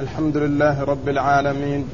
الحمد 0.00 0.36
لله 0.36 0.84
رب 0.84 1.08
العالمين 1.08 1.88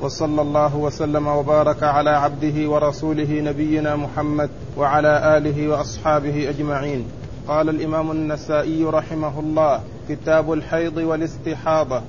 وصلى 0.00 0.42
الله 0.42 0.76
وسلم 0.76 1.26
وبارك 1.26 1.82
على 1.82 2.10
عبده 2.10 2.70
ورسوله 2.70 3.40
نبينا 3.40 3.96
محمد 3.96 4.50
وعلى 4.76 5.36
آله 5.36 5.68
وأصحابه 5.68 6.48
أجمعين. 6.48 7.04
قال 7.48 7.68
الإمام 7.68 8.10
النسائي 8.10 8.84
رحمه 8.84 9.40
الله 9.40 9.80
كتاب 10.08 10.52
الحيض 10.52 10.96
والاستحاضة 10.96 12.02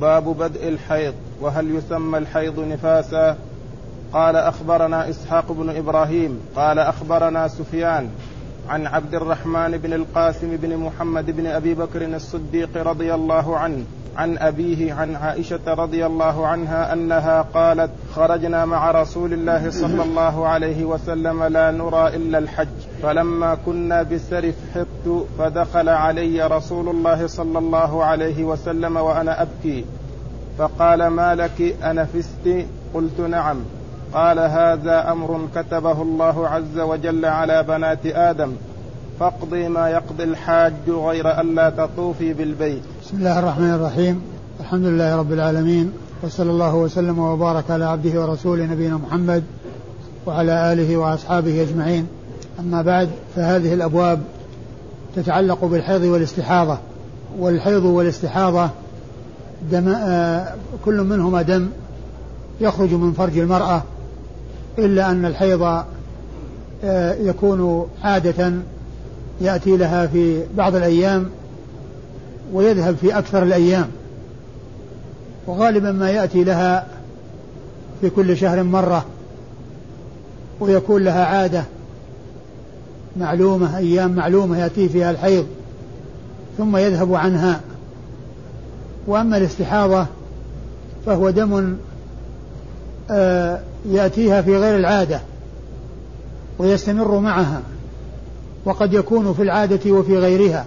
باب 0.00 0.24
بدء 0.24 0.68
الحيض 0.68 1.14
وهل 1.40 1.74
يسمى 1.74 2.18
الحيض 2.18 2.60
نفاسا؟ 2.60 3.36
قال 4.12 4.36
أخبرنا 4.36 5.10
إسحاق 5.10 5.52
بن 5.52 5.76
إبراهيم 5.76 6.40
قال 6.56 6.78
أخبرنا 6.78 7.48
سفيان 7.48 8.08
عن 8.68 8.86
عبد 8.86 9.14
الرحمن 9.14 9.78
بن 9.78 9.92
القاسم 9.92 10.56
بن 10.56 10.76
محمد 10.76 11.30
بن 11.36 11.46
أبي 11.46 11.74
بكر 11.74 12.04
الصديق 12.04 12.76
رضي 12.76 13.14
الله 13.14 13.56
عنه 13.56 13.84
عن 14.16 14.38
أبيه 14.38 14.92
عن 14.94 15.16
عائشة 15.16 15.74
رضي 15.74 16.06
الله 16.06 16.46
عنها 16.46 16.92
أنها 16.92 17.42
قالت 17.42 17.90
خرجنا 18.14 18.64
مع 18.64 18.90
رسول 18.90 19.32
الله 19.32 19.70
صلى 19.70 20.02
الله 20.02 20.48
عليه 20.48 20.84
وسلم 20.84 21.44
لا 21.44 21.70
نرى 21.70 22.16
إلا 22.16 22.38
الحج 22.38 22.78
فلما 23.02 23.54
كنا 23.66 24.02
بسرف 24.02 24.54
حبت 24.74 25.26
فدخل 25.38 25.88
علي 25.88 26.46
رسول 26.46 26.88
الله 26.88 27.26
صلى 27.26 27.58
الله 27.58 28.04
عليه 28.04 28.44
وسلم 28.44 28.96
وأنا 28.96 29.42
أبكي 29.42 29.84
فقال 30.58 31.06
ما 31.06 31.34
لك؟ 31.34 31.76
انفست 31.82 32.66
قلت 32.94 33.20
نعم. 33.20 33.56
قال 34.14 34.38
هذا 34.38 35.12
أمر 35.12 35.40
كتبه 35.54 36.02
الله 36.02 36.48
عز 36.48 36.78
وجل 36.78 37.24
على 37.24 37.62
بنات 37.62 38.06
آدم. 38.06 38.52
فاقضي 39.20 39.68
ما 39.68 39.88
يقضي 39.88 40.24
الحاج 40.24 40.72
غير 40.88 41.40
الا 41.40 41.70
تطوفي 41.70 42.32
بالبيت. 42.32 42.82
بسم 43.02 43.16
الله 43.16 43.38
الرحمن 43.38 43.74
الرحيم، 43.74 44.22
الحمد 44.60 44.84
لله 44.84 45.16
رب 45.16 45.32
العالمين. 45.32 45.92
وصلى 46.22 46.50
الله 46.50 46.74
وسلم 46.74 47.18
وبارك 47.18 47.70
على 47.70 47.84
عبده 47.84 48.20
ورسوله 48.20 48.64
نبينا 48.64 48.96
محمد 48.96 49.44
وعلى 50.26 50.72
آله 50.72 50.96
وأصحابه 50.96 51.62
أجمعين. 51.62 52.06
أما 52.60 52.82
بعد 52.82 53.08
فهذه 53.36 53.74
الأبواب 53.74 54.20
تتعلق 55.16 55.64
بالحيض 55.64 56.02
والاستحاضة. 56.02 56.78
والحيض 57.38 57.84
والاستحاضة 57.84 58.68
دم 59.70 59.88
آه 59.88 60.54
كل 60.84 61.00
منهما 61.00 61.42
دم 61.42 61.68
يخرج 62.60 62.94
من 62.94 63.12
فرج 63.12 63.38
المرأة. 63.38 63.82
إلا 64.78 65.10
أن 65.10 65.24
الحيض 65.24 65.84
آه، 66.84 67.14
يكون 67.14 67.88
عادة 68.02 68.52
يأتي 69.40 69.76
لها 69.76 70.06
في 70.06 70.42
بعض 70.56 70.74
الأيام 70.74 71.30
ويذهب 72.52 72.96
في 72.96 73.18
أكثر 73.18 73.42
الأيام 73.42 73.88
وغالبا 75.46 75.92
ما 75.92 76.10
يأتي 76.10 76.44
لها 76.44 76.86
في 78.00 78.10
كل 78.10 78.36
شهر 78.36 78.62
مرة 78.62 79.04
ويكون 80.60 81.04
لها 81.04 81.24
عادة 81.24 81.64
معلومة 83.16 83.78
أيام 83.78 84.12
معلومة 84.12 84.58
يأتي 84.58 84.88
فيها 84.88 85.10
الحيض 85.10 85.46
ثم 86.58 86.76
يذهب 86.76 87.14
عنها. 87.14 87.60
وأما 89.06 89.36
الاستحاضة 89.36 90.06
فهو 91.06 91.30
دم 91.30 91.76
آه، 93.10 93.60
يأتيها 93.86 94.42
في 94.42 94.56
غير 94.56 94.76
العادة 94.76 95.20
ويستمر 96.58 97.18
معها 97.18 97.62
وقد 98.64 98.94
يكون 98.94 99.34
في 99.34 99.42
العادة 99.42 99.92
وفي 99.92 100.18
غيرها 100.18 100.64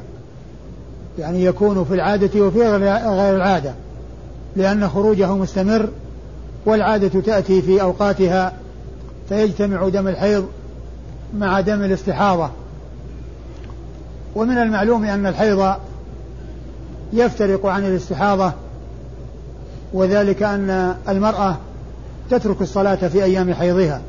يعني 1.20 1.46
يكون 1.46 1.86
في 1.86 1.94
العادة 1.94 2.42
وفي 2.42 2.60
غير 2.60 3.36
العادة 3.36 3.74
لأن 4.56 4.90
خروجه 4.90 5.36
مستمر 5.36 5.90
والعادة 6.66 7.22
تأتي 7.22 7.62
في 7.62 7.82
أوقاتها 7.82 8.54
فيجتمع 9.30 9.90
دم 9.90 10.08
الحيض 10.08 10.46
مع 11.38 11.60
دم 11.60 11.84
الاستحاضة. 11.84 12.50
ومن 14.36 14.58
المعلوم 14.58 15.06
أن 15.06 15.26
الحيض 15.26 15.74
يفترق 17.14 17.66
عن 17.66 17.86
الاستحاضة 17.86 18.52
وذلك 19.94 20.44
أن 20.44 20.96
المرأة 21.10 21.58
تترك 22.32 22.62
الصلاة 22.62 22.96
في 22.96 23.24
أيام 23.24 23.54
حيضها 23.54 24.02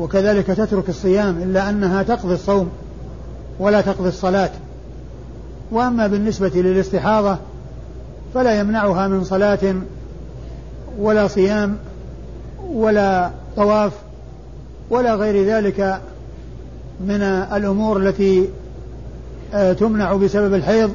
وكذلك 0.00 0.46
تترك 0.46 0.88
الصيام 0.88 1.42
إلا 1.42 1.70
أنها 1.70 2.02
تقضي 2.02 2.34
الصوم 2.34 2.68
ولا 3.58 3.80
تقضي 3.80 4.08
الصلاة. 4.08 4.50
وأما 5.70 6.06
بالنسبة 6.06 6.52
للاستحاضة 6.54 7.36
فلا 8.34 8.60
يمنعها 8.60 9.08
من 9.08 9.24
صلاة 9.24 9.74
ولا 10.98 11.26
صيام 11.26 11.76
ولا 12.68 13.30
طواف 13.56 13.92
ولا 14.90 15.14
غير 15.14 15.46
ذلك 15.46 16.00
من 17.00 17.22
الأمور 17.52 17.96
التي 17.96 18.48
آه، 19.54 19.72
تمنع 19.72 20.14
بسبب 20.14 20.54
الحيض 20.54 20.90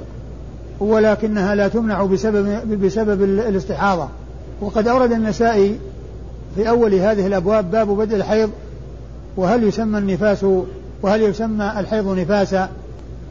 ولكنها 0.80 1.56
لا 1.56 1.68
تمنع 1.68 2.04
بسبب 2.06 2.80
بسبب 2.86 3.24
الاستحاضة. 3.24 4.08
وقد 4.62 4.88
أورد 4.88 5.12
النسائي 5.12 5.80
في 6.56 6.70
أول 6.70 6.94
هذه 6.94 7.28
الأبواب 7.28 7.72
باب 7.72 7.88
بدء 7.88 8.16
الحيض 8.16 8.50
وهل 9.38 9.64
يسمى 9.64 9.98
النفاس 9.98 10.46
وهل 11.02 11.22
يسمى 11.22 11.74
الحيض 11.78 12.08
نفاسا؟ 12.08 12.70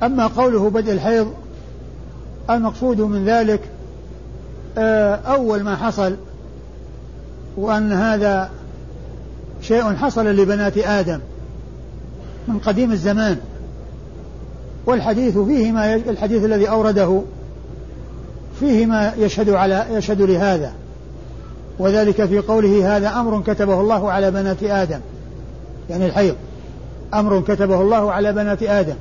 أما 0.03 0.27
قوله 0.27 0.71
بدء 0.71 0.93
الحيض 0.93 1.33
المقصود 2.51 3.01
من 3.01 3.25
ذلك 3.25 3.61
آه، 4.79 5.15
أول 5.15 5.63
ما 5.63 5.77
حصل 5.77 6.17
وأن 7.57 7.93
هذا 7.93 8.51
شيء 9.63 9.95
حصل 9.95 10.27
لبنات 10.27 10.79
آدم 10.79 11.21
من 12.49 12.59
قديم 12.59 12.93
الزمان. 12.93 13.37
والحديث 14.87 15.39
فيه 15.39 15.73
ما 15.73 15.95
الحديث 15.95 16.45
الذي 16.45 16.69
أورده 16.69 17.23
فيه 18.61 18.87
ما 18.87 19.13
يشهد 19.19 19.51
على 19.51 19.87
يشهد 19.91 20.23
لهذا. 20.23 20.73
وذلك 21.79 22.25
في 22.25 22.39
قوله 22.39 22.97
هذا 22.97 23.09
أمر 23.09 23.43
كتبه 23.47 23.81
الله 23.81 24.13
على 24.13 24.31
بنات 24.31 24.63
آدم. 24.63 25.01
يعني 25.91 26.07
الحيض. 26.07 26.35
أمر 27.15 27.41
كتبه 27.41 27.81
الله 27.81 28.13
على 28.13 28.33
بنات 28.33 28.63
آدم. 28.63 28.95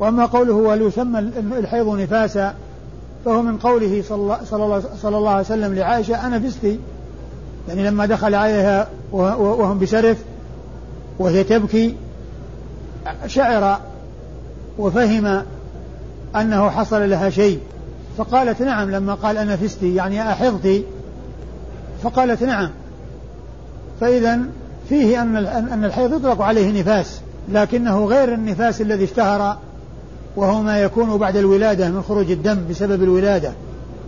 وأما 0.00 0.26
قوله 0.26 0.54
وهل 0.54 0.82
يسمى 0.82 1.18
الحيض 1.58 1.88
نفاسا 1.88 2.54
فهو 3.24 3.42
من 3.42 3.56
قوله 3.58 4.02
صلى 4.08 4.38
الله, 5.04 5.30
عليه 5.30 5.40
وسلم 5.40 5.74
لعائشة 5.74 6.26
أنا 6.26 6.40
فستي 6.40 6.78
يعني 7.68 7.82
لما 7.84 8.06
دخل 8.06 8.34
عليها 8.34 8.88
وهم 9.12 9.78
بسرف 9.78 10.18
وهي 11.18 11.44
تبكي 11.44 11.94
شعر 13.26 13.80
وفهم 14.78 15.42
أنه 16.36 16.70
حصل 16.70 17.10
لها 17.10 17.30
شيء. 17.30 17.60
فقالت 18.18 18.62
نعم 18.62 18.90
لما 18.90 19.14
قال 19.14 19.38
أنا 19.38 19.56
فستي 19.56 19.94
يعني 19.94 20.22
أحضتي 20.32 20.84
فقالت 22.02 22.42
نعم. 22.42 22.70
فإذا 24.00 24.40
فيه 24.88 25.22
أن 25.22 25.36
أن 25.46 25.84
الحيض 25.84 26.16
يطلق 26.16 26.42
عليه 26.42 26.80
نفاس 26.80 27.20
لكنه 27.48 28.04
غير 28.04 28.34
النفاس 28.34 28.80
الذي 28.80 29.04
اشتهر 29.04 29.56
وهو 30.36 30.62
ما 30.62 30.78
يكون 30.80 31.18
بعد 31.18 31.36
الولادة 31.36 31.88
من 31.88 32.02
خروج 32.02 32.30
الدم 32.30 32.58
بسبب 32.70 33.02
الولادة 33.02 33.52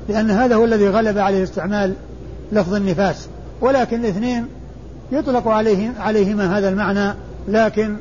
لأن 0.08 0.30
هذا 0.30 0.54
هو 0.54 0.64
الذي 0.64 0.88
غلب 0.88 1.18
عليه 1.18 1.42
استعمال 1.42 1.94
لفظ 2.52 2.74
النفاس. 2.74 3.28
ولكن 3.60 4.00
الاثنين 4.00 4.46
يطلق 5.12 5.48
عليه 5.48 5.92
عليهما 5.98 6.58
هذا 6.58 6.68
المعنى 6.68 7.14
لكن 7.48 7.96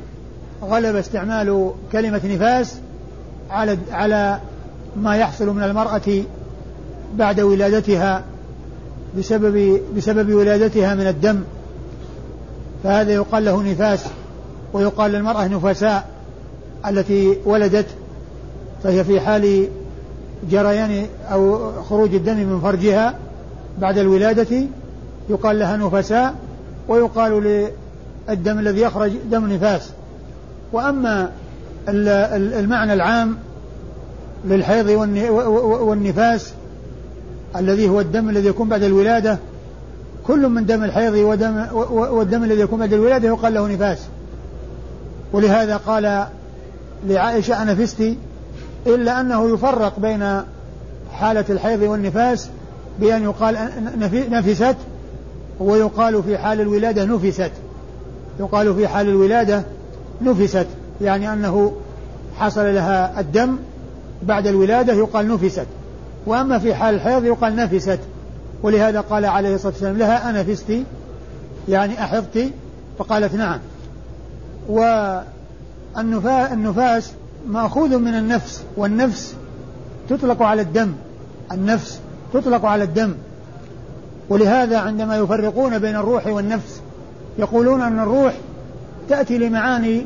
غلب 0.62 0.96
استعمال 0.96 1.70
كلمة 1.92 2.20
نفاس 2.24 2.74
على 3.50 3.78
على 3.92 4.38
ما 4.96 5.16
يحصل 5.16 5.48
من 5.48 5.62
المرأة 5.62 6.22
بعد 7.14 7.40
ولادتها 7.40 8.24
بسبب 9.18 9.80
بسبب 9.96 10.34
ولادتها 10.34 10.94
من 10.94 11.06
الدم. 11.06 11.40
فهذا 12.84 13.12
يقال 13.12 13.44
له 13.44 13.62
نفاس 13.62 14.04
ويقال 14.72 15.10
للمرأة 15.12 15.46
نفساء 15.46 16.08
التي 16.86 17.36
ولدت 17.44 17.86
فهي 18.84 19.04
في 19.04 19.20
حال 19.20 19.68
جريان 20.50 21.06
أو 21.32 21.72
خروج 21.82 22.14
الدم 22.14 22.36
من 22.36 22.60
فرجها 22.60 23.14
بعد 23.78 23.98
الولادة 23.98 24.66
يقال 25.28 25.58
لها 25.58 25.76
نفساء 25.76 26.34
ويقال 26.88 27.42
للدم 28.28 28.58
الذي 28.58 28.80
يخرج 28.80 29.12
دم 29.30 29.52
نفاس. 29.52 29.90
وأما 30.72 31.32
المعنى 31.88 32.92
العام 32.92 33.36
للحيض 34.44 34.88
والنفاس 35.82 36.52
الذي 37.56 37.88
هو 37.88 38.00
الدم 38.00 38.28
الذي 38.28 38.48
يكون 38.48 38.68
بعد 38.68 38.82
الولادة 38.82 39.38
كل 40.26 40.48
من 40.48 40.66
دم 40.66 40.84
الحيض 40.84 41.14
ودم 41.14 41.66
والدم 41.92 42.44
الذي 42.44 42.60
يكون 42.60 42.78
بعد 42.78 42.92
الولادة 42.92 43.28
يقال 43.28 43.54
له 43.54 43.68
نفاس. 43.68 43.98
ولهذا 45.32 45.76
قال 45.76 46.26
لعائشة 47.06 47.62
أنا 47.62 47.74
فستي 47.74 48.18
إلا 48.86 49.20
أنه 49.20 49.54
يفرق 49.54 50.00
بين 50.00 50.40
حالة 51.12 51.44
الحيض 51.50 51.82
والنفاس 51.82 52.48
بأن 53.00 53.22
يقال 53.22 53.58
نفست 54.30 54.76
ويقال 55.60 56.22
في 56.22 56.38
حال 56.38 56.60
الولادة 56.60 57.04
نفست. 57.04 57.50
يقال 58.40 58.74
في 58.74 58.88
حال 58.88 59.08
الولادة 59.08 59.62
نفست 60.22 60.66
يعني 61.00 61.32
أنه 61.32 61.72
حصل 62.38 62.74
لها 62.74 63.20
الدم 63.20 63.56
بعد 64.22 64.46
الولادة 64.46 64.92
يقال 64.92 65.28
نفست. 65.28 65.66
وأما 66.26 66.58
في 66.58 66.74
حال 66.74 66.94
الحيض 66.94 67.24
يقال 67.24 67.56
نفست. 67.56 67.98
ولهذا 68.62 69.00
قال 69.00 69.24
عليه 69.24 69.54
الصلاة 69.54 69.72
والسلام 69.72 69.98
لها 69.98 70.30
أنفست 70.30 70.72
يعني 71.68 72.04
أحضت؟ 72.04 72.50
فقالت 72.98 73.34
نعم. 73.34 73.58
والنفاس 75.96 77.12
مأخوذ 77.48 77.98
من 77.98 78.14
النفس 78.14 78.62
والنفس 78.76 79.34
تطلق 80.08 80.42
على 80.42 80.62
الدم. 80.62 80.92
النفس 81.52 82.00
تطلق 82.32 82.64
على 82.64 82.84
الدم. 82.84 83.14
ولهذا 84.28 84.78
عندما 84.78 85.16
يفرقون 85.16 85.78
بين 85.78 85.96
الروح 85.96 86.26
والنفس 86.26 86.80
يقولون 87.38 87.80
أن 87.80 87.98
الروح 87.98 88.34
تأتي 89.08 89.38
لمعاني 89.38 90.04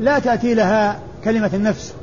لا 0.00 0.18
تأتي 0.18 0.54
لها 0.54 0.98
كلمة 1.24 1.50
النفس. 1.54 1.94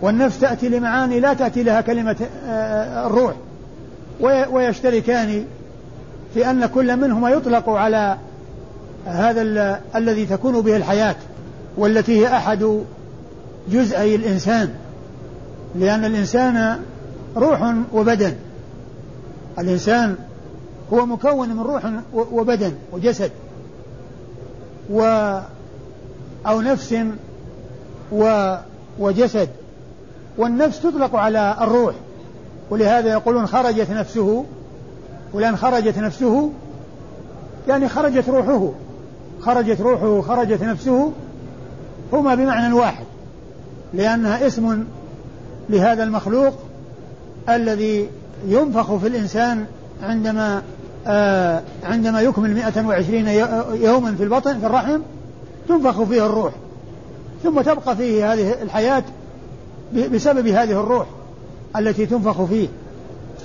والنفس 0.00 0.40
تأتي 0.40 0.68
لمعاني 0.68 1.20
لا 1.20 1.34
تأتي 1.34 1.62
لها 1.62 1.80
كلمة 1.80 2.16
آه، 2.46 3.06
الروح. 3.06 3.34
ويشتركان 4.50 5.44
في 6.34 6.50
أن 6.50 6.66
كل 6.66 6.96
منهما 6.96 7.30
يطلق 7.30 7.68
على 7.68 8.16
هذا 9.06 9.42
الذي 9.96 10.26
تكون 10.26 10.60
به 10.60 10.76
الحياة 10.76 11.16
والتي 11.76 12.20
هي 12.20 12.36
أحد 12.36 12.80
جزئي 13.68 14.14
الإنسان. 14.14 14.74
لأن 15.74 16.04
الإنسان 16.04 16.78
روح 17.36 17.74
وبدن. 17.92 18.34
الإنسان 19.58 20.16
هو 20.92 21.06
مكون 21.06 21.48
من 21.48 21.60
روح 21.60 21.82
وبدن 22.12 22.72
وجسد 22.92 23.30
و 24.90 25.02
أو 26.46 26.60
نفس 26.60 26.94
و 28.12 28.54
وجسد. 28.98 29.48
والنفس 30.38 30.82
تطلق 30.82 31.16
على 31.16 31.56
الروح. 31.60 31.94
ولهذا 32.70 33.10
يقولون 33.10 33.46
خرجت 33.46 33.90
نفسه 33.90 34.44
فلان 35.32 35.56
خرجت 35.56 35.98
نفسه 35.98 36.50
يعني 37.68 37.88
خرجت 37.88 38.28
روحه. 38.28 38.72
خرجت 39.40 39.80
روحه 39.80 40.20
خرجت 40.20 40.62
نفسه 40.62 41.12
هما 42.12 42.34
بمعنى 42.34 42.74
واحد 42.74 43.04
لأنها 43.94 44.46
اسم 44.46 44.84
لهذا 45.70 46.02
المخلوق 46.02 46.52
الذي 47.48 48.08
ينفخ 48.46 48.96
في 48.96 49.06
الإنسان 49.06 49.64
عندما 50.02 50.62
آه 51.06 51.62
عندما 51.84 52.20
يكمل 52.20 52.54
120 52.54 53.28
يوما 53.82 54.14
في 54.14 54.22
البطن 54.22 54.58
في 54.58 54.66
الرحم 54.66 55.00
تنفخ 55.68 56.02
فيه 56.02 56.26
الروح. 56.26 56.52
ثم 57.42 57.60
تبقى 57.60 57.96
فيه 57.96 58.32
هذه 58.32 58.62
الحياة 58.62 59.02
بسبب 59.94 60.46
هذه 60.46 60.80
الروح 60.80 61.06
التي 61.76 62.06
تنفخ 62.06 62.44
فيه. 62.44 62.68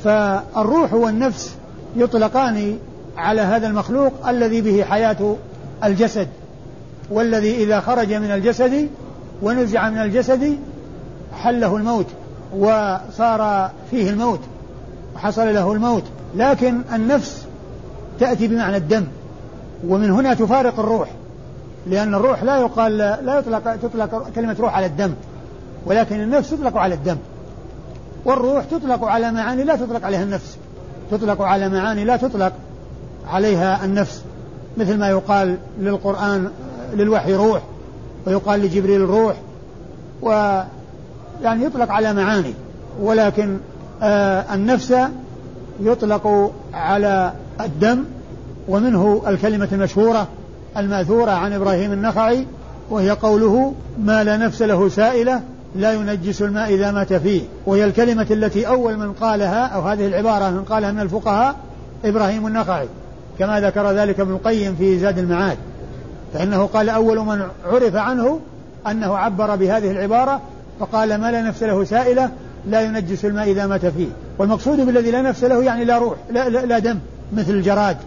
فالروح 0.04 0.94
والنفس 0.94 1.56
يطلقان 1.96 2.78
على 3.18 3.42
هذا 3.42 3.68
المخلوق 3.68 4.28
الذي 4.28 4.62
به 4.62 4.84
حياة 4.84 5.36
الجسد 5.84 6.28
والذي 7.10 7.64
إذا 7.64 7.80
خرج 7.80 8.14
من 8.14 8.32
الجسد 8.32 8.90
ونزع 9.42 9.90
من 9.90 9.98
الجسد 9.98 10.58
حله 11.34 11.78
الموت 11.78 12.06
وصار 12.58 13.72
فيه 13.92 14.10
الموت 14.10 14.40
وحصل 15.16 15.54
له 15.54 15.72
الموت. 15.72 16.04
لكن 16.36 16.82
النفس 16.94 17.46
تأتي 18.20 18.48
بمعنى 18.48 18.78
الدم 18.78 19.04
ومن 19.88 20.12
هنا 20.12 20.34
تفارق 20.34 20.80
الروح 20.80 21.10
لأن 21.88 22.16
الروح 22.16 22.44
لا 22.44 22.58
يقال 22.58 22.98
لا 22.98 23.40
يطلق 23.40 23.76
تطلق 23.76 24.30
كلمة 24.36 24.56
روح 24.60 24.76
على 24.76 24.86
الدم. 24.86 25.14
ولكن 25.86 26.22
النفس 26.22 26.50
تطلق 26.50 26.78
على 26.78 26.96
الدم. 26.96 27.18
والروح 28.26 28.64
تطلق 28.66 29.04
على 29.04 29.32
معاني 29.32 29.64
لا 29.64 29.76
تطلق 29.76 30.06
عليها 30.06 30.24
النفس. 30.24 30.58
تطلق 31.12 31.42
على 31.42 31.70
معاني 31.70 32.06
لا 32.06 32.18
تطلق 32.18 32.54
عليها 33.28 33.86
النفس. 33.86 34.22
مثل 34.78 34.98
ما 34.98 35.10
يقال 35.10 35.58
للقرآن 35.80 36.50
للوحي 36.94 37.36
روح 37.36 37.62
ويقال 38.28 38.60
لجبريل 38.60 39.02
روح. 39.02 39.36
و 40.22 40.62
يعني 41.44 41.66
يطلق 41.66 41.92
على 41.92 42.14
معاني. 42.14 42.54
ولكن 43.02 43.58
آه 44.02 44.54
النفس 44.54 44.96
يطلق 45.80 46.52
على 46.74 47.34
الدم 47.62 48.04
ومنه 48.68 49.22
الكلمة 49.28 49.68
المشهورة 49.72 50.28
المأثورة 50.78 51.32
عن 51.32 51.54
إبراهيم 51.54 51.92
النخعي 51.92 52.48
وهي 52.90 53.12
قوله 53.12 53.74
ما 54.00 54.24
لا 54.24 54.38
نفس 54.38 54.62
له 54.62 54.90
سائلة 54.90 55.42
لا 55.76 55.94
ينجس 55.94 56.42
الماء 56.42 56.74
إذا 56.74 56.92
مات 56.92 57.14
فيه. 57.14 57.42
وهي 57.66 57.86
الكلمة 57.86 58.28
التي 58.32 58.68
أول 58.68 58.98
من 58.98 59.14
قالها 59.14 59.66
أو 59.66 59.82
هذه 59.82 60.08
العبارة 60.08 60.50
من 60.50 60.64
قالها 60.64 60.92
من 60.92 61.00
الفقهاء 61.00 61.56
إبراهيم 62.06 62.48
النخعي. 62.48 62.88
كما 63.40 63.62
ذكر 63.62 63.92
ذلك 63.92 64.20
ابن 64.20 64.32
القيم 64.32 64.76
في 64.76 65.00
زاد 65.00 65.18
المعاد. 65.18 65.58
فإنه 66.34 66.66
قال 66.66 66.90
أول 66.90 67.20
من 67.20 67.42
عرف 67.66 67.96
عنه 67.96 68.40
أنه 68.88 69.18
عبر 69.18 69.56
بهذه 69.56 69.92
العبارة 69.92 70.42
فقال 70.80 71.16
ما 71.22 71.32
لا 71.32 71.42
نفس 71.42 71.64
له 71.64 71.84
سائلة 71.84 72.30
لا 72.68 72.82
ينجس 72.82 73.26
الماء 73.26 73.52
إذا 73.52 73.68
مات 73.68 73.86
فيه. 73.86 74.10
والمقصود 74.38 74.86
بالذي 74.86 75.12
لا 75.12 75.22
نفس 75.22 75.44
له 75.44 75.64
يعني 75.64 75.86
لا 75.86 75.98
روح 75.98 76.16
لا, 76.32 76.50
لا, 76.50 76.66
لا 76.66 76.80
دم 76.80 77.00
مثل 77.34 77.52
الجراد 77.52 77.98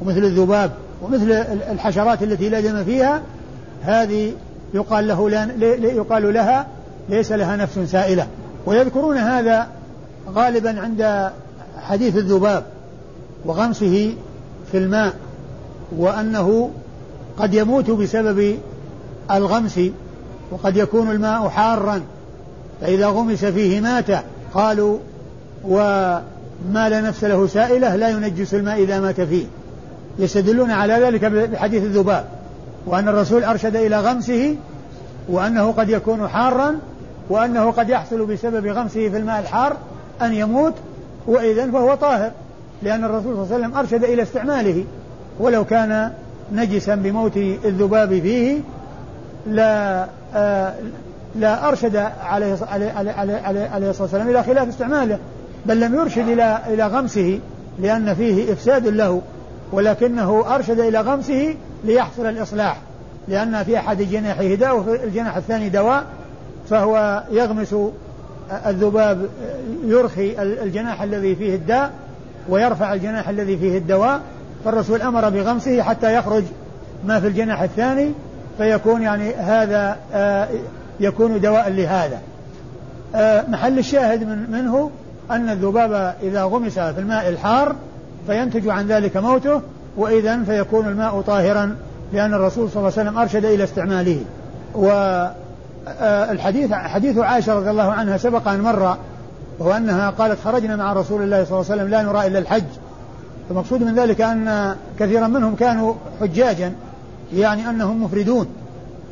ومثل 0.00 0.18
الذباب 0.18 0.70
ومثل 1.02 1.32
الحشرات 1.70 2.22
التي 2.22 2.48
لا 2.48 2.60
دم 2.60 2.84
فيها. 2.84 3.22
هذه 3.82 4.32
يقال 4.74 5.08
له 5.08 5.30
لا 5.30 5.46
يقال 5.88 6.34
لها 6.34 6.66
ليس 7.08 7.32
لها 7.32 7.56
نفس 7.56 7.78
سائلة. 7.78 8.26
ويذكرون 8.66 9.16
هذا 9.16 9.68
غالبا 10.34 10.80
عند 10.80 11.30
حديث 11.76 12.16
الذباب 12.16 12.64
وغمسه 13.44 14.14
في 14.72 14.78
الماء 14.78 15.14
وأنه 15.96 16.70
قد 17.38 17.54
يموت 17.54 17.90
بسبب 17.90 18.58
الغمس 19.30 19.80
وقد 20.50 20.76
يكون 20.76 21.10
الماء 21.10 21.48
حارا. 21.48 22.02
فإذا 22.80 23.06
غمس 23.06 23.44
فيه 23.44 23.80
مات 23.80 24.10
قالوا 24.54 24.98
وما 25.64 26.88
لا 26.88 27.00
نفس 27.00 27.24
له 27.24 27.46
سائلة 27.46 27.96
لا 27.96 28.08
ينجس 28.08 28.54
الماء 28.54 28.82
إذا 28.82 29.00
مات 29.00 29.20
فيه. 29.20 29.44
يستدلون 30.18 30.70
على 30.70 30.94
ذلك 30.94 31.24
بحديث 31.24 31.82
الذباب 31.82 32.24
وأن 32.86 33.08
الرسول 33.08 33.44
أرشد 33.44 33.76
إلى 33.76 34.00
غمسه 34.00 34.56
وأنه 35.28 35.72
قد 35.72 35.90
يكون 35.90 36.28
حارا 36.28 36.78
وأنه 37.32 37.70
قد 37.70 37.88
يحصل 37.88 38.26
بسبب 38.26 38.66
غمسه 38.66 39.08
في 39.08 39.16
الماء 39.16 39.40
الحار 39.40 39.76
أن 40.22 40.32
يموت 40.32 40.74
وإذا 41.26 41.70
فهو 41.70 41.94
طاهر 41.94 42.30
لأن 42.82 43.04
الرسول 43.04 43.22
صلى 43.34 43.42
الله 43.42 43.54
عليه 43.54 43.64
وسلم 43.64 43.78
أرشد 43.78 44.04
إلى 44.04 44.22
استعماله. 44.22 44.84
ولو 45.40 45.64
كان 45.64 46.12
نجسا 46.52 46.94
بموت 46.94 47.36
الذباب 47.36 48.08
فيه 48.08 48.58
لا 49.46 50.06
آه 50.34 50.74
لا 51.36 51.68
أرشد 51.68 51.96
عليه 52.24 52.58
عليه 52.70 52.92
عليه 53.42 53.68
عليه 53.68 53.90
الصلاة 53.90 54.02
والسلام 54.02 54.28
إلى 54.28 54.42
خلاف 54.42 54.68
استعماله 54.68 55.18
بل 55.66 55.80
لم 55.80 55.94
يرشد 55.94 56.28
إلى 56.28 56.58
إلى 56.66 56.86
غمسه 56.86 57.40
لأن 57.78 58.14
فيه 58.14 58.52
إفساد 58.52 58.86
له. 58.86 59.22
ولكنه 59.72 60.54
أرشد 60.54 60.80
إلى 60.80 61.00
غمسه 61.00 61.54
ليحصل 61.84 62.26
الإصلاح 62.26 62.76
لأن 63.28 63.62
في 63.64 63.78
أحد 63.78 64.02
جناحيه 64.02 64.54
داء 64.54 64.78
وفي 64.78 65.04
الجناح 65.04 65.36
الثاني 65.36 65.68
دواء 65.68 66.04
فهو 66.72 67.22
يغمس 67.30 67.74
الذباب 68.66 69.28
يرخي 69.84 70.42
الجناح 70.42 71.02
الذي 71.02 71.36
فيه 71.36 71.54
الداء 71.54 71.90
ويرفع 72.48 72.92
الجناح 72.94 73.28
الذي 73.28 73.56
فيه 73.56 73.78
الدواء 73.78 74.20
فالرسول 74.64 75.02
أمر 75.02 75.28
بغمسه 75.28 75.82
حتى 75.82 76.14
يخرج 76.14 76.44
ما 77.06 77.20
في 77.20 77.26
الجناح 77.26 77.62
الثاني 77.62 78.12
فيكون 78.58 79.02
يعني 79.02 79.34
هذا 79.34 79.96
آه، 80.12 80.48
يكون 81.00 81.40
دواء 81.40 81.70
لهذا. 81.70 82.18
آه، 83.14 83.44
محل 83.48 83.78
الشاهد 83.78 84.24
من 84.24 84.50
منه 84.50 84.90
أن 85.30 85.48
الذباب 85.48 86.14
إذا 86.22 86.42
غمس 86.42 86.78
في 86.78 87.00
الماء 87.00 87.28
الحار 87.28 87.76
فينتج 88.26 88.68
عن 88.68 88.86
ذلك 88.86 89.16
موته 89.16 89.60
وإذا 89.96 90.44
فيكون 90.44 90.88
الماء 90.88 91.20
طاهرا 91.20 91.76
لأن 92.12 92.34
الرسول 92.34 92.70
صلى 92.70 92.76
الله 92.76 92.92
عليه 92.98 93.10
وسلم 93.10 93.18
أرشد 93.18 93.44
إلى 93.44 93.64
استعماله. 93.64 94.20
والحديث 95.86 96.72
حديث 96.72 97.18
عائشة 97.18 97.54
رضي 97.54 97.70
الله 97.70 97.92
عنها 97.92 98.16
سبق 98.16 98.48
أن 98.48 98.60
مر 98.60 98.96
وهو 99.58 99.72
أنها 99.72 100.10
قالت 100.10 100.38
خرجنا 100.44 100.76
مع 100.76 100.92
رسول 100.92 101.22
الله 101.22 101.44
صلى 101.44 101.60
الله 101.60 101.70
عليه 101.70 101.82
وسلم 101.82 101.88
لا 101.88 102.02
نرى 102.02 102.26
إلا 102.26 102.38
الحج. 102.38 102.64
المقصود 103.50 103.82
من 103.82 103.94
ذلك 103.94 104.20
أن 104.20 104.76
كثيرا 104.98 105.26
منهم 105.26 105.54
كانوا 105.54 105.94
حجاجا 106.20 106.72
يعني 107.34 107.70
أنهم 107.70 108.04
مفردون 108.04 108.46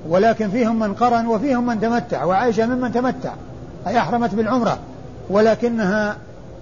ولكن 0.09 0.50
فيهم 0.50 0.79
من 0.79 0.95
قرن 0.95 1.27
وفيهم 1.27 1.67
من 1.67 1.81
تمتع 1.81 2.25
وعائشة 2.25 2.67
ممن 2.67 2.93
تمتع 2.93 3.33
أي 3.87 3.99
أحرمت 3.99 4.35
بالعمرة 4.35 4.79
ولكنها 5.31 6.17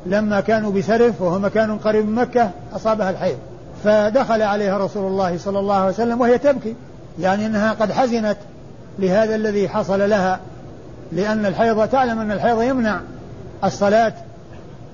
لما 0.07 0.41
كانوا 0.41 0.73
بسرف 0.73 1.23
وهو 1.23 1.39
مكان 1.39 1.79
قريب 1.79 2.07
من 2.07 2.15
مكة 2.15 2.51
أصابها 2.77 3.11
الحيض. 3.11 3.39
فدخل 3.85 4.43
عليها 4.43 4.79
رسول 4.79 5.07
الله 5.07 5.39
صلى 5.39 5.59
الله 5.59 5.75
عليه 5.75 5.93
وسلم 5.93 6.21
وهي 6.21 6.39
تبكي 6.39 6.75
يعني 7.21 7.47
أنها 7.47 7.73
قد 7.73 7.93
حزنت 7.93 8.37
لهذا 8.99 9.35
الذي 9.35 9.69
حصل 9.69 10.11
لها 10.11 10.41
لأن 11.13 11.47
الحيض 11.47 11.89
تعلم 11.89 12.19
أن 12.19 12.33
الحيض 12.33 12.63
يمنع 12.63 13.01
الصلاة 13.65 14.13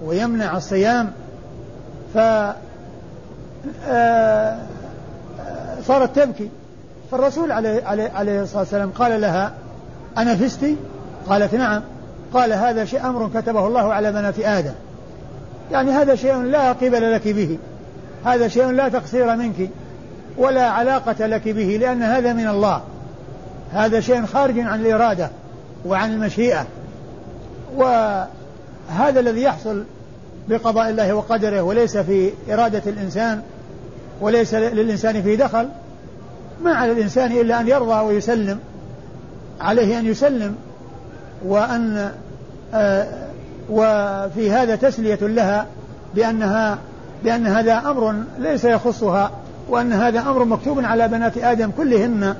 ويمنع 0.04 0.56
الصيام. 0.56 1.12
ف 2.14 2.18
آه، 3.88 4.58
صارت 5.86 6.16
تبكي. 6.16 6.50
فالرسول 7.10 7.52
عليه, 7.52 7.84
عليه, 7.84 8.10
عليه 8.14 8.42
الصلاة 8.42 8.60
والسلام 8.60 8.90
قال 8.90 9.20
لها 9.20 9.52
أنا 10.18 10.36
فستي 10.36 10.76
قالت 11.28 11.54
نعم. 11.54 11.82
قال 12.34 12.52
هذا 12.52 12.84
شيء 12.84 13.06
أمر 13.06 13.30
كتبه 13.34 13.66
الله 13.66 13.92
على 13.92 14.12
بنات 14.12 14.38
آدم. 14.38 14.74
يعني 15.72 15.90
هذا 15.90 16.14
شيء 16.14 16.36
لا 16.36 16.72
قبل 16.72 17.12
لك 17.12 17.28
به. 17.28 17.58
هذا 18.24 18.48
شيء 18.48 18.70
لا 18.70 18.88
تقصير 18.88 19.36
منك 19.36 19.70
ولا 20.36 20.68
علاقة 20.70 21.26
لك 21.26 21.48
به 21.48 21.78
لأن 21.80 22.02
هذا 22.02 22.32
من 22.32 22.48
الله. 22.48 22.80
هذا 23.74 24.00
شيء 24.00 24.26
خارج 24.26 24.58
عن 24.58 24.80
الإرادة 24.80 25.30
وعن 25.86 26.12
المشيئة. 26.12 26.66
وهذا 27.76 29.20
الذي 29.20 29.42
يحصل 29.42 29.84
بقضاء 30.48 30.90
الله 30.90 31.14
وقدره 31.14 31.62
وليس 31.62 31.96
في 31.96 32.30
إرادة 32.50 32.82
الإنسان 32.86 33.42
وليس 34.20 34.54
للإنسان 34.54 35.22
فيه 35.22 35.36
دخل 35.36 35.68
ما 36.62 36.74
على 36.74 36.92
الإنسان 36.92 37.32
إلا 37.32 37.60
أن 37.60 37.68
يرضى 37.68 38.00
ويسلم 38.00 38.58
عليه 39.60 39.98
أن 39.98 40.06
يسلم 40.06 40.56
وأن 41.44 42.12
آه 42.74 43.06
وفي 43.70 44.50
هذا 44.50 44.76
تسلية 44.76 45.18
لها 45.22 45.66
بأنها 46.14 46.78
بأن 47.24 47.46
هذا 47.46 47.78
أمر 47.78 48.14
ليس 48.38 48.64
يخصها 48.64 49.30
وأن 49.68 49.92
هذا 49.92 50.20
أمر 50.20 50.44
مكتوب 50.44 50.84
على 50.84 51.08
بنات 51.08 51.38
آدم 51.38 51.70
كلهن. 51.70 52.34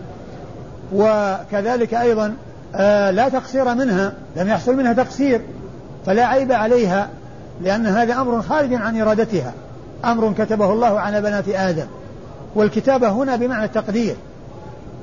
وكذلك 0.93 1.95
أيضا 1.95 2.35
آه 2.75 3.11
لا 3.11 3.29
تقصير 3.29 3.75
منها 3.75 4.12
لم 4.37 4.49
يحصل 4.49 4.76
منها 4.76 4.93
تقصير 4.93 5.41
فلا 6.07 6.26
عيب 6.26 6.53
عليها 6.53 7.09
لأن 7.62 7.87
هذا 7.87 8.14
أمر 8.14 8.43
خارج 8.43 8.75
عن 8.75 9.00
إرادتها. 9.00 9.53
أمر 10.05 10.33
كتبه 10.38 10.73
الله 10.73 11.00
على 11.00 11.21
بنات 11.21 11.49
آدم. 11.49 11.87
والكتابة 12.55 13.09
هنا 13.09 13.37
بمعنى 13.37 13.64
التقدير. 13.64 14.17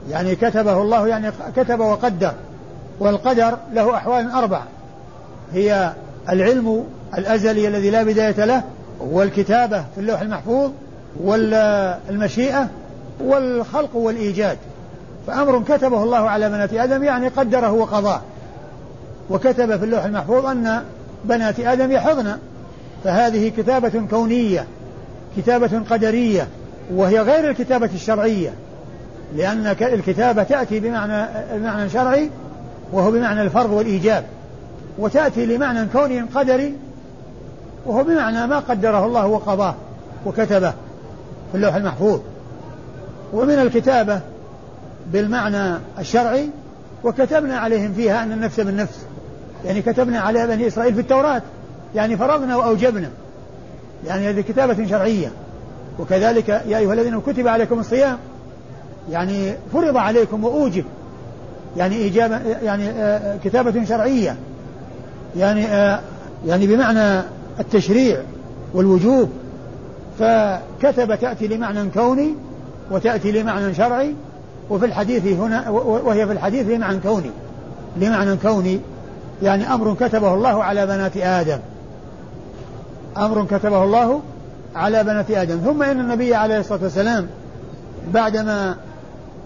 يعني 0.09 0.35
كتبه 0.35 0.81
الله 0.81 1.07
يعني 1.07 1.31
كتب 1.55 1.79
وقدر. 1.79 2.33
والقدر 2.99 3.57
له 3.73 3.95
أحوال 3.95 4.31
أربع 4.31 4.61
هي 5.53 5.93
العلم 6.29 6.83
الأزلي 7.17 7.67
الذي 7.67 7.89
لا 7.89 8.03
بداية 8.03 8.45
له 8.45 8.63
والكتابة 8.99 9.85
في 9.95 10.01
اللوح 10.01 10.21
المحفوظ 10.21 10.71
والمشيئة 11.23 12.67
والخلق 13.21 13.95
والإيجاد. 13.95 14.57
فأمر 15.27 15.63
كتبه 15.63 16.03
الله 16.03 16.29
على 16.29 16.49
بنات 16.49 16.73
آدم 16.73 17.03
يعني 17.03 17.27
قدره 17.27 17.71
وقضاه. 17.71 18.21
وكتب 19.29 19.77
في 19.77 19.85
اللوح 19.85 20.03
المحفوظ 20.03 20.45
أن 20.45 20.83
بنات 21.25 21.59
آدم 21.59 21.91
يحضن. 21.91 22.37
فهذه 23.03 23.49
كتابة 23.57 24.07
كونية 24.09 24.67
كتابة 25.37 25.81
قدرية 25.89 26.47
وهي 26.93 27.21
غير 27.21 27.49
الكتابة 27.49 27.89
الشرعية. 27.95 28.53
لأن 29.35 29.67
الكتابة 29.67 30.43
تأتي 30.43 30.79
بمعنى 30.79 31.25
المعنى 31.55 31.83
الشرعي 31.83 32.29
وهو 32.93 33.11
بمعنى 33.11 33.41
الفرض 33.41 33.71
والإيجاب. 33.71 34.23
وتأتي 34.99 35.45
لمعنى 35.45 35.87
كوني 35.93 36.21
قدري 36.21 36.75
وهو 37.85 38.03
بمعنى 38.03 38.47
ما 38.47 38.59
قدره 38.59 39.05
الله 39.05 39.27
وقضاه 39.27 39.75
وكتبه 40.25 40.71
في 41.51 41.55
اللوح 41.55 41.75
المحفوظ. 41.75 42.19
ومن 43.33 43.59
الكتابة 43.59 44.21
بالمعنى 45.13 45.77
الشرعي 45.99 46.49
وكتبنا 47.03 47.57
عليهم 47.57 47.93
فيها 47.93 48.23
أن 48.23 48.31
النفس 48.31 48.59
بالنفس 48.59 48.99
يعني 49.65 49.81
كتبنا 49.81 50.19
على 50.19 50.47
بني 50.47 50.67
إسرائيل 50.67 50.93
في 50.93 51.01
التوراة. 51.01 51.41
يعني 51.95 52.17
فرضنا 52.17 52.55
وأوجبنا. 52.55 53.09
يعني 54.07 54.29
هذه 54.29 54.41
كتابة 54.41 54.87
شرعية. 54.87 55.31
وكذلك 55.99 56.49
يا 56.49 56.77
أيها 56.77 56.93
الذين 56.93 57.21
كتب 57.21 57.47
عليكم 57.47 57.79
الصيام. 57.79 58.17
يعني 59.11 59.55
فرض 59.73 59.97
عليكم 59.97 60.43
وأوجب. 60.43 60.85
يعني 61.77 61.95
إيجابا 61.95 62.41
يعني 62.63 62.89
آه، 62.89 63.37
كتابة 63.43 63.85
شرعية. 63.85 64.35
يعني 65.37 65.65
آه، 65.65 65.99
يعني 66.47 66.67
بمعنى 66.67 67.23
التشريع 67.59 68.21
والوجوب. 68.73 69.29
فكتب 70.19 71.15
تأتي 71.15 71.47
لمعنى 71.47 71.89
كوني 71.89 72.35
وتأتي 72.91 73.31
لمعنى 73.31 73.73
شرعي. 73.73 74.15
وفي 74.71 74.85
الحديث 74.85 75.25
هنا 75.25 75.69
وهي 75.69 76.27
في 76.27 76.33
الحديث 76.33 76.67
لمعنى 76.67 76.99
كوني. 76.99 77.31
لمعنى 77.97 78.37
كوني. 78.37 78.79
يعني 79.43 79.73
أمر 79.73 79.93
كتبه 79.93 80.33
الله 80.33 80.63
على 80.63 80.85
بنات 80.85 81.17
آدم. 81.17 81.59
أمر 83.17 83.45
كتبه 83.45 83.83
الله 83.83 84.21
على 84.75 85.03
بنات 85.03 85.31
آدم. 85.31 85.57
ثم 85.57 85.83
إن 85.83 85.99
النبي 85.99 86.35
عليه 86.35 86.59
الصلاة 86.59 86.83
والسلام 86.83 87.27
بعدما 88.13 88.75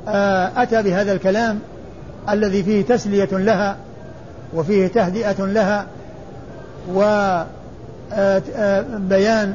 آه، 0.07 0.51
أتى 0.57 0.83
بهذا 0.83 1.11
الكلام 1.11 1.59
الذي 2.29 2.63
فيه 2.63 2.85
تسلية 2.85 3.29
لها 3.31 3.75
وفيه 4.53 4.87
تهدئة 4.87 5.45
لها 5.45 5.85
وبيان 8.13 9.53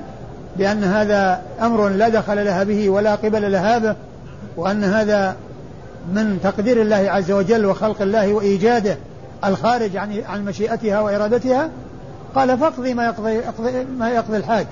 بأن 0.57 0.85
هذا 0.85 1.43
أمر 1.63 1.89
لا 1.89 2.09
دخل 2.09 2.45
لها 2.45 2.65
به 2.65 2.89
ولا 2.89 3.15
قبل 3.15 3.53
لها 3.53 3.79
به 3.79 3.95
وأن 4.57 4.85
هذا 4.85 5.37
من 6.09 6.39
تقدير 6.43 6.83
الله 6.83 6.97
عز 6.97 7.31
وجل 7.31 7.67
وخلق 7.67 8.03
الله 8.03 8.33
وإيجاده 8.33 8.97
الخارج 9.45 9.97
عن 9.97 10.23
عن 10.29 10.45
مشيئتها 10.45 11.01
وإرادتها 11.01 11.71
قال 12.35 12.59
فاقضي 12.59 12.95
ما 12.95 13.05
يقضي 13.05 13.41
ما 13.99 14.11
يقضي 14.11 14.37
الحاج. 14.37 14.67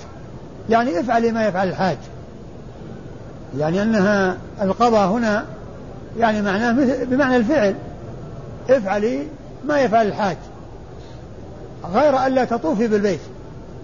يعني 0.71 1.01
افعلي 1.01 1.33
ما 1.33 1.47
يفعل 1.47 1.69
الحاج. 1.69 1.97
يعني 3.59 3.83
أنها 3.83 4.37
القضاء 4.63 5.09
هنا 5.09 5.45
يعني 6.19 6.43
معناه 6.43 7.05
بمعنى 7.05 7.37
الفعل. 7.37 7.75
افعلي 8.71 9.27
ما 9.65 9.81
يفعل 9.81 10.07
الحاج. 10.07 10.37
غير 11.95 12.27
ألا 12.27 12.45
تطوفي 12.45 12.87
بالبيت. 12.87 13.21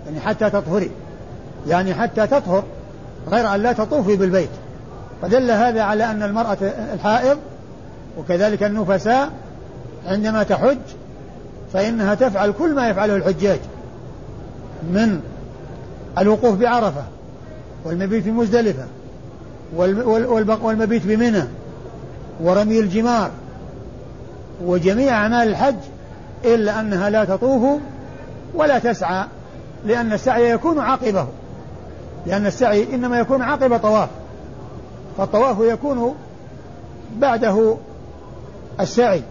يعني 0.06 0.20
حتى 0.20 0.50
تطهري. 0.50 0.90
يعني 1.66 1.94
حتى 1.94 2.26
تطهر. 2.26 2.64
غير 3.30 3.54
أن 3.54 3.62
لا 3.62 3.72
تطوفي 3.72 4.16
بالبيت. 4.16 4.50
فدل 5.22 5.50
هذا 5.50 5.82
على 5.82 6.10
أن 6.10 6.22
المرأة 6.22 6.58
الحائض 6.94 7.38
وكذلك 8.18 8.62
النفساء 8.62 9.30
عندما 10.06 10.42
تحج 10.42 10.78
فإنها 11.72 12.14
تفعل 12.14 12.52
كل 12.52 12.74
ما 12.74 12.88
يفعله 12.88 13.16
الحجاج 13.16 13.58
من 14.82 15.20
الوقوف 16.18 16.58
بعرفة 16.58 17.04
والمبيت 17.84 18.24
في 18.24 18.30
مزدلفة 18.30 18.84
والمبيت 20.62 21.06
بمنى 21.06 21.44
ورمي 22.40 22.80
الجمار 22.80 23.30
وجميع 24.64 25.12
أعمال 25.12 25.48
الحج 25.48 25.76
إلا 26.44 26.80
أنها 26.80 27.10
لا 27.10 27.24
تطوف 27.24 27.80
ولا 28.54 28.78
تسعى 28.78 29.24
لأن 29.86 30.12
السعي 30.12 30.50
يكون 30.50 30.78
عاقبه 30.78 31.26
لأن 32.26 32.46
السعي 32.46 32.94
إنما 32.94 33.18
يكون 33.18 33.42
عقب 33.42 33.76
طواف. 33.76 34.08
فالطواف 35.18 35.56
يكون 35.60 36.14
بعده 37.16 37.76
السعي. 38.80 39.22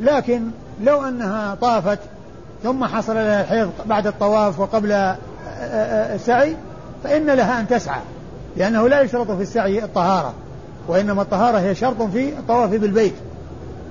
لكن 0.00 0.42
لو 0.82 1.02
أنها 1.04 1.54
طافت 1.54 1.98
ثم 2.62 2.84
حصل 2.84 3.14
لها 3.14 3.40
الحيض 3.40 3.70
بعد 3.86 4.06
الطواف 4.06 4.60
وقبل 4.60 5.16
السعي 6.14 6.56
فإن 7.04 7.26
لها 7.26 7.60
أن 7.60 7.68
تسعى 7.68 8.00
لأنه 8.56 8.88
لا 8.88 9.00
يشترط 9.00 9.30
في 9.30 9.42
السعي 9.42 9.84
الطهارة 9.84 10.32
وإنما 10.88 11.22
الطهارة 11.22 11.58
هي 11.58 11.74
شرط 11.74 12.02
في 12.02 12.28
الطواف 12.28 12.70
بالبيت. 12.70 13.14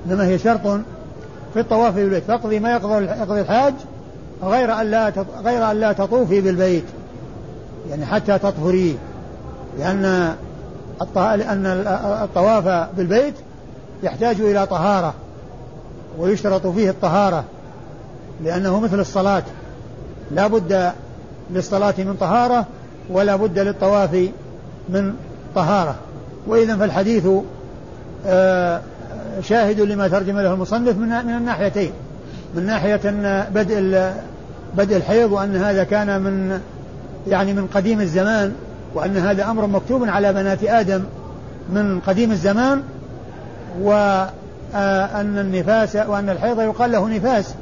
إنما 0.05 0.25
هي 0.25 0.39
شرط 0.39 0.81
في 1.53 1.59
الطواف 1.59 1.95
بالبيت. 1.95 2.23
فاقضي 2.23 2.59
ما 2.59 2.71
يقضي 2.71 3.05
يقضي 3.05 3.41
الحاج 3.41 3.73
غير 4.43 4.81
أن 4.81 4.91
لا 4.91 5.13
غير 5.43 5.71
أن 5.71 5.79
لا 5.79 5.93
تطوفي 5.93 6.41
بالبيت. 6.41 6.85
يعني 7.89 8.05
حتى 8.05 8.37
تطهري 8.37 8.97
لأن 9.79 10.35
لأن 11.15 11.65
الطواف 12.23 12.89
بالبيت 12.97 13.33
يحتاج 14.03 14.41
إلى 14.41 14.67
طهارة 14.67 15.13
ويشترط 16.19 16.67
فيه 16.67 16.89
الطهارة 16.89 17.43
لأنه 18.43 18.79
مثل 18.79 18.99
الصلاة. 18.99 19.43
لا 20.31 20.47
بد 20.47 20.91
للصلاة 21.51 21.93
من 21.97 22.15
طهارة 22.19 22.65
ولا 23.09 23.35
بد 23.35 23.59
للطواف 23.59 24.29
من 24.89 25.13
طهارة. 25.55 25.95
وإذا 26.47 26.77
فالحديث 26.77 27.27
آه، 28.27 28.81
شاهد 29.41 29.79
لما 29.79 30.07
ترجم 30.07 30.39
له 30.39 30.53
المصنف 30.53 30.97
من 30.97 31.07
من 31.07 31.35
الناحيتين. 31.37 31.91
من 32.55 32.65
ناحية 32.65 33.01
أن 33.05 33.45
بدء 33.55 34.11
بدء 34.77 34.97
الحيض 34.97 35.31
وأن 35.31 35.55
هذا 35.55 35.83
كان 35.83 36.21
من 36.21 36.61
يعني 37.27 37.53
من 37.53 37.67
قديم 37.67 38.01
الزمان. 38.01 38.53
وأن 38.95 39.17
هذا 39.17 39.51
أمر 39.51 39.67
مكتوب 39.67 40.09
على 40.09 40.33
بنات 40.33 40.63
آدم 40.63 41.03
من 41.69 41.99
قديم 41.99 42.31
الزمان 42.31 42.81
وأن 43.81 45.37
النفاس 45.37 45.95
وأن 45.95 46.29
الحيض 46.29 46.59
يقال 46.59 46.91
له 46.91 47.09
نفاس. 47.09 47.53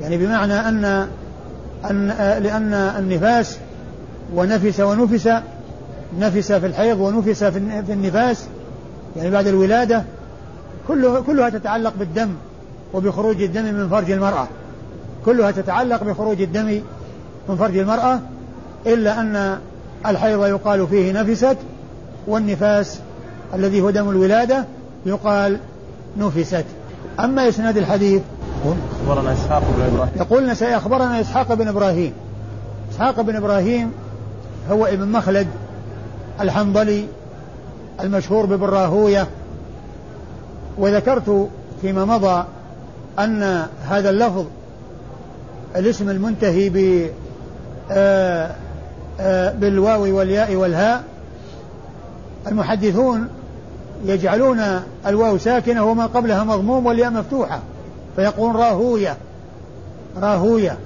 يعني 0.00 0.16
بمعنى 0.16 0.54
أن 0.54 1.08
أن 1.90 2.08
لأن 2.42 2.74
النفاس 2.74 3.58
ونفس 4.34 4.80
ونفس 4.80 5.28
نفس 6.18 6.52
في 6.52 6.66
الحيض 6.66 7.00
ونفس 7.00 7.44
في 7.44 7.92
النفاس. 7.92 8.44
يعني 9.16 9.30
بعد 9.30 9.46
الولادة 9.46 10.04
كله 10.88 11.20
كلها 11.20 11.48
تتعلق 11.48 11.92
بالدم 11.98 12.30
وبخروج 12.94 13.42
الدم 13.42 13.64
من 13.64 13.88
فرج 13.88 14.10
المرأة. 14.10 14.48
كلها 15.24 15.50
تتعلق 15.50 16.04
بخروج 16.04 16.42
الدم 16.42 16.80
من 17.48 17.56
فرج 17.56 17.78
المرأة 17.78 18.20
إلا 18.86 19.20
أن 19.20 19.58
الحيض 20.06 20.46
يقال 20.46 20.86
فيه 20.86 21.12
نفست 21.12 21.56
والنفاس 22.26 22.98
الذي 23.54 23.80
هو 23.80 23.90
دم 23.90 24.10
الولادة 24.10 24.64
يقال 25.06 25.58
نفست. 26.18 26.64
أما 27.20 27.48
إسناد 27.48 27.76
الحديث 27.76 28.22
أخبرنا 29.00 29.32
إسحاق 29.32 29.62
بن 29.76 29.82
إبراهيم. 29.82 30.12
يقول 30.16 30.46
نسائي 30.46 30.76
أخبرنا 30.76 31.20
إسحاق 31.20 31.54
بن 31.54 31.68
إبراهيم. 31.68 32.12
إسحاق 32.92 33.20
بن 33.20 33.36
إبراهيم 33.36 33.92
هو 34.70 34.86
ابن 34.86 35.08
مخلد 35.08 35.46
الحنظلي 36.40 37.06
المشهور 38.00 38.46
ببراهوية. 38.46 39.26
وذكرت 40.78 41.48
فيما 41.82 42.04
مضى 42.04 42.44
أن 43.18 43.66
هذا 43.88 44.10
اللفظ 44.10 44.44
الاسم 45.76 46.10
المنتهي 46.10 46.68
ب 46.68 47.08
آه، 47.90 48.54
بالواو 49.60 50.16
والياء 50.16 50.56
والهاء 50.56 51.04
المحدثون 52.46 53.28
يجعلون 54.04 54.60
الواو 55.06 55.38
ساكنة 55.38 55.84
وما 55.84 56.06
قبلها 56.06 56.44
مضموم 56.44 56.86
والياء 56.86 57.10
مفتوحة 57.10 57.60
فيقول 58.16 58.54
راهوية 58.56 59.16
راهوية. 60.22 60.76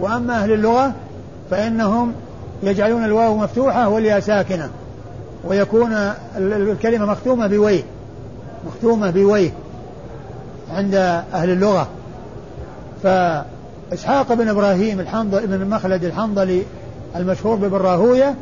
وأما 0.00 0.34
أهل 0.34 0.52
اللغة 0.52 0.92
فإنهم 1.50 2.12
يجعلون 2.62 3.04
الواو 3.04 3.36
مفتوحة 3.36 3.88
والياء 3.88 4.20
ساكنة 4.20 4.70
ويكون 5.44 5.92
الكلمة 6.36 7.06
مختومة 7.06 7.46
بويه 7.46 7.82
مختومة 8.66 9.10
بويه 9.10 9.50
عند 10.70 10.94
أهل 11.34 11.50
اللغة. 11.50 11.88
فإسحاق 13.02 14.34
بن 14.34 14.48
إبراهيم 14.48 15.00
الحنظل 15.00 15.46
بن 15.46 15.70
مخلد 15.70 16.04
الحنظلي 16.04 16.62
المشهور 17.16 17.56
ببراهوية 17.56 18.34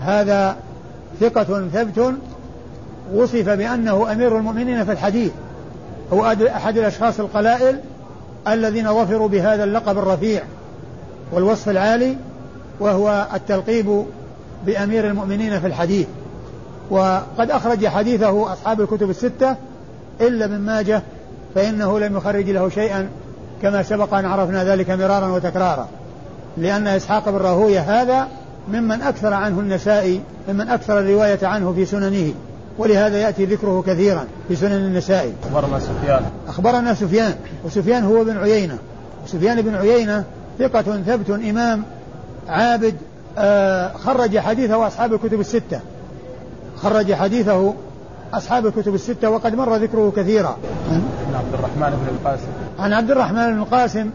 هذا 0.00 0.56
ثقة 1.20 1.68
ثبت 1.68 2.14
وصف 3.14 3.48
بأنه 3.48 4.12
أمير 4.12 4.38
المؤمنين 4.38 4.84
في 4.84 4.92
الحديث 4.92 5.32
هو 6.12 6.26
أحد 6.56 6.78
الأشخاص 6.78 7.20
القلائل 7.20 7.80
الذين 8.48 8.94
ظفروا 8.94 9.28
بهذا 9.28 9.64
اللقب 9.64 9.98
الرفيع 9.98 10.42
والوصف 11.32 11.68
العالي 11.68 12.16
وهو 12.80 13.26
التلقيب 13.34 14.04
بأمير 14.66 15.06
المؤمنين 15.06 15.60
في 15.60 15.66
الحديث. 15.66 16.06
وقد 16.90 17.50
أخرج 17.50 17.86
حديثه 17.86 18.52
أصحاب 18.52 18.80
الكتب 18.80 19.10
الستة 19.10 19.56
إلا 20.20 20.46
من 20.46 20.60
ماجه 20.60 21.02
فإنه 21.54 21.98
لم 21.98 22.16
يخرج 22.16 22.50
له 22.50 22.68
شيئا 22.68 23.08
كما 23.62 23.82
سبق 23.82 24.14
أن 24.14 24.24
عرفنا 24.24 24.64
ذلك 24.64 24.90
مرارا 24.90 25.26
وتكرارا. 25.26 25.88
لأن 26.56 26.86
إسحاق 26.86 27.30
بن 27.30 27.36
راهوية 27.36 27.80
هذا 27.80 28.28
ممن 28.68 29.02
أكثر 29.02 29.34
عنه 29.34 29.60
النسائي 29.60 30.20
ممن 30.48 30.68
أكثر 30.68 30.98
الرواية 30.98 31.38
عنه 31.42 31.72
في 31.72 31.86
سننه 31.86 32.32
ولهذا 32.78 33.18
يأتي 33.18 33.44
ذكره 33.44 33.84
كثيرا 33.86 34.24
في 34.48 34.56
سنن 34.56 34.72
النسائي. 34.72 35.32
أخبرنا 35.42 35.78
سفيان. 35.78 36.22
أخبرنا 36.48 36.94
سفيان 36.94 37.34
وسفيان 37.64 38.04
هو 38.04 38.24
بن 38.24 38.36
عيينة. 38.36 38.78
سفيان 39.26 39.62
بن 39.62 39.74
عيينة 39.74 40.24
ثقة 40.58 40.82
ثبت 40.82 41.30
إمام 41.30 41.82
عابد 42.48 42.94
آه 43.38 43.92
خرج 43.92 44.38
حديثه 44.38 44.86
أصحاب 44.86 45.14
الكتب 45.14 45.40
الستة. 45.40 45.80
خرج 46.76 47.12
حديثه 47.12 47.74
أصحاب 48.34 48.66
الكتب 48.66 48.94
الستة 48.94 49.30
وقد 49.30 49.54
مر 49.54 49.76
ذكره 49.76 50.12
كثيرا. 50.16 50.56
عن 50.88 51.34
عبد 51.34 51.54
الرحمن 51.54 51.90
بن 51.90 52.08
القاسم. 52.14 52.48
عن 52.78 52.92
عبد 52.92 53.10
الرحمن 53.10 53.52
بن 53.52 53.58
القاسم 53.58 54.10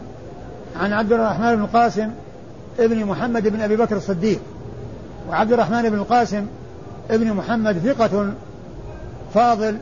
عن 0.80 0.92
عبد 0.92 1.12
الرحمن 1.12 1.56
بن 1.56 1.62
القاسم 1.62 2.10
ابن 2.78 3.04
محمد 3.04 3.48
بن 3.48 3.60
أبي 3.60 3.76
بكر 3.76 3.96
الصديق 3.96 4.40
وعبد 5.28 5.52
الرحمن 5.52 5.82
بن 5.82 5.94
القاسم 5.94 6.46
ابن 7.10 7.32
محمد 7.32 7.78
ثقة 7.78 8.32
فاضل 9.34 9.76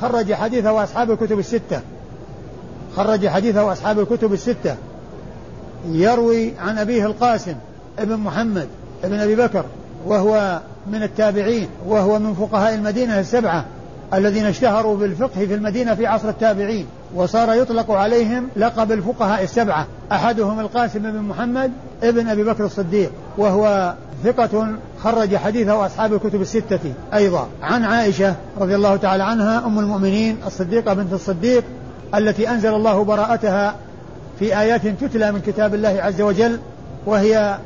خرج 0.00 0.32
حديثه 0.32 0.82
أصحاب 0.84 1.10
الكتب 1.10 1.38
الستة. 1.38 1.80
خرج 2.96 3.28
حديثه 3.28 3.72
أصحاب 3.72 4.00
الكتب 4.00 4.32
الستة. 4.32 4.76
يروي 5.88 6.52
عن 6.58 6.78
أبيه 6.78 7.06
القاسم 7.06 7.54
ابن 7.98 8.16
محمد 8.16 8.68
ابن 9.04 9.18
أبي 9.18 9.36
بكر 9.36 9.64
وهو 10.06 10.60
من 10.86 11.02
التابعين 11.02 11.68
وهو 11.86 12.18
من 12.18 12.34
فقهاء 12.34 12.74
المدينة 12.74 13.20
السبعة 13.20 13.64
الذين 14.14 14.46
اشتهروا 14.46 14.96
بالفقه 14.96 15.46
في 15.46 15.54
المدينة 15.54 15.94
في 15.94 16.06
عصر 16.06 16.28
التابعين. 16.28 16.86
وصار 17.14 17.54
يطلق 17.54 17.90
عليهم 17.90 18.48
لقب 18.56 18.92
الفقهاء 18.92 19.42
السبعة. 19.42 19.86
أحدهم 20.12 20.60
القاسم 20.60 20.98
بن 20.98 21.22
محمد 21.22 21.72
ابن 22.02 22.28
أبي 22.28 22.44
بكر 22.44 22.64
الصديق 22.64 23.12
وهو 23.38 23.94
ثقة 24.24 24.68
خرج 25.02 25.36
حديثه 25.36 25.86
أصحاب 25.86 26.14
الكتب 26.14 26.40
الستة 26.40 26.92
أيضا. 27.14 27.48
عن 27.62 27.84
عائشة 27.84 28.34
رضي 28.60 28.74
الله 28.74 28.96
تعالى 28.96 29.24
عنها 29.24 29.66
أم 29.66 29.78
المؤمنين 29.78 30.36
الصديقة 30.46 30.94
بنت 30.94 31.12
الصديق 31.12 31.64
التي 32.14 32.50
أنزل 32.50 32.74
الله 32.74 33.04
براءتها 33.04 33.74
في 34.38 34.60
آيات 34.60 34.86
تتلى 34.86 35.32
من 35.32 35.40
كتاب 35.40 35.74
الله 35.74 35.98
عز 36.02 36.20
وجل 36.20 36.58
وهي 37.06 37.58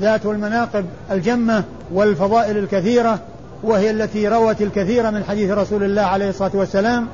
ذات 0.00 0.26
المناقب 0.26 0.84
الجمة 1.10 1.64
والفضائل 1.92 2.56
الكثيرة 2.58 3.18
وهي 3.62 3.90
التي 3.90 4.28
روت 4.28 4.62
الكثير 4.62 5.10
من 5.10 5.24
حديث 5.24 5.50
رسول 5.50 5.82
الله 5.82 6.02
عليه 6.02 6.28
الصلاة 6.28 6.50
والسلام 6.54 7.06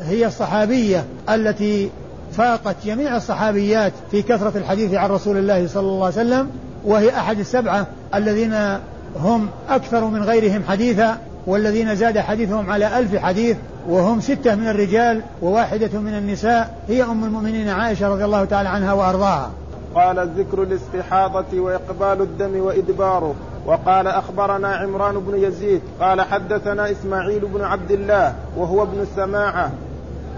وهي 0.00 0.26
الصحابية 0.26 1.04
التي 1.28 1.90
فاقت 2.32 2.76
جميع 2.84 3.16
الصحابيات 3.16 3.92
في 4.10 4.22
كثرة 4.22 4.52
الحديث 4.58 4.94
عن 4.94 5.10
رسول 5.10 5.36
الله 5.36 5.66
صلى 5.66 5.82
الله 5.82 6.06
عليه 6.06 6.14
وسلم 6.14 6.50
وهي 6.84 7.10
أحد 7.10 7.38
السبعة 7.38 7.86
الذين 8.14 8.78
هم 9.16 9.48
أكثر 9.68 10.04
من 10.04 10.22
غيرهم 10.22 10.62
حديثا 10.68 11.18
والذين 11.46 11.94
زاد 11.94 12.18
حديثهم 12.18 12.70
على 12.70 12.98
ألف 12.98 13.16
حديث 13.16 13.56
وهم 13.88 14.20
ستة 14.20 14.54
من 14.54 14.68
الرجال 14.68 15.22
وواحدة 15.42 16.00
من 16.00 16.14
النساء 16.14 16.74
هي 16.88 17.02
أم 17.02 17.24
المؤمنين 17.24 17.68
عائشة 17.68 18.08
رضي 18.08 18.24
الله 18.24 18.44
تعالى 18.44 18.68
عنها 18.68 18.92
وأرضاها. 18.92 19.50
قال 19.94 20.28
ذكر 20.36 20.62
الاستحاضة 20.62 21.60
وإقبال 21.60 22.22
الدم 22.22 22.60
وإدباره. 22.60 23.34
وقال 23.66 24.06
أخبرنا 24.06 24.68
عمران 24.68 25.18
بن 25.18 25.38
يزيد. 25.38 25.80
قال 26.00 26.20
حدثنا 26.20 26.90
إسماعيل 26.90 27.40
بن 27.40 27.60
عبد 27.60 27.90
الله 27.90 28.34
وهو 28.56 28.82
ابن 28.82 29.06
سماعة 29.16 29.70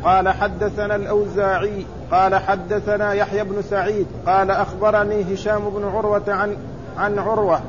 قال 0.04 0.28
حدثنا 0.28 0.96
الأوزاعي 0.96 1.86
قال 2.10 2.34
حدثنا 2.34 3.12
يحيى 3.12 3.44
بن 3.44 3.62
سعيد 3.62 4.06
قال 4.26 4.50
أخبرني 4.50 5.34
هشام 5.34 5.70
بن 5.70 5.84
عروة 5.84 6.22
عن 6.28 6.56
عن 6.98 7.18
عروة 7.18 7.60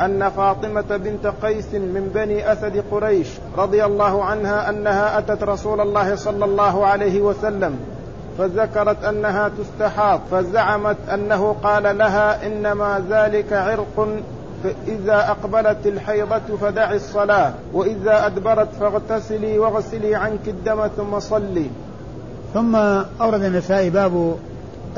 أن 0.00 0.28
فاطمة 0.28 0.96
بنت 0.96 1.26
قيس 1.26 1.74
من 1.74 2.10
بني 2.14 2.52
أسد 2.52 2.84
قريش 2.90 3.28
رضي 3.58 3.84
الله 3.84 4.24
عنها 4.24 4.70
أنها 4.70 5.18
أتت 5.18 5.42
رسول 5.42 5.80
الله 5.80 6.16
صلى 6.16 6.44
الله 6.44 6.86
عليه 6.86 7.20
وسلم 7.20 7.78
فذكرت 8.38 9.04
أنها 9.04 9.50
تستحاض 9.58 10.20
فزعمت 10.30 10.96
أنه 11.14 11.56
قال 11.62 11.98
لها 11.98 12.46
إنما 12.46 13.04
ذلك 13.10 13.52
عرق 13.52 14.08
فإذا 14.64 15.30
أقبلت 15.30 15.86
الحيضة 15.86 16.56
فدعي 16.60 16.96
الصلاة 16.96 17.52
وإذا 17.72 18.26
أدبرت 18.26 18.68
فاغتسلي 18.80 19.58
واغسلي 19.58 20.14
عنك 20.14 20.48
الدم 20.48 20.86
ثم 20.96 21.20
صلي. 21.20 21.70
ثم 22.54 22.76
أورد 23.20 23.42
النسائي 23.42 23.90
باب 23.90 24.36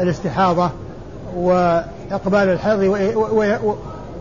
الاستحاضة 0.00 0.70
وإقبال 1.36 2.48
الحيض 2.48 2.80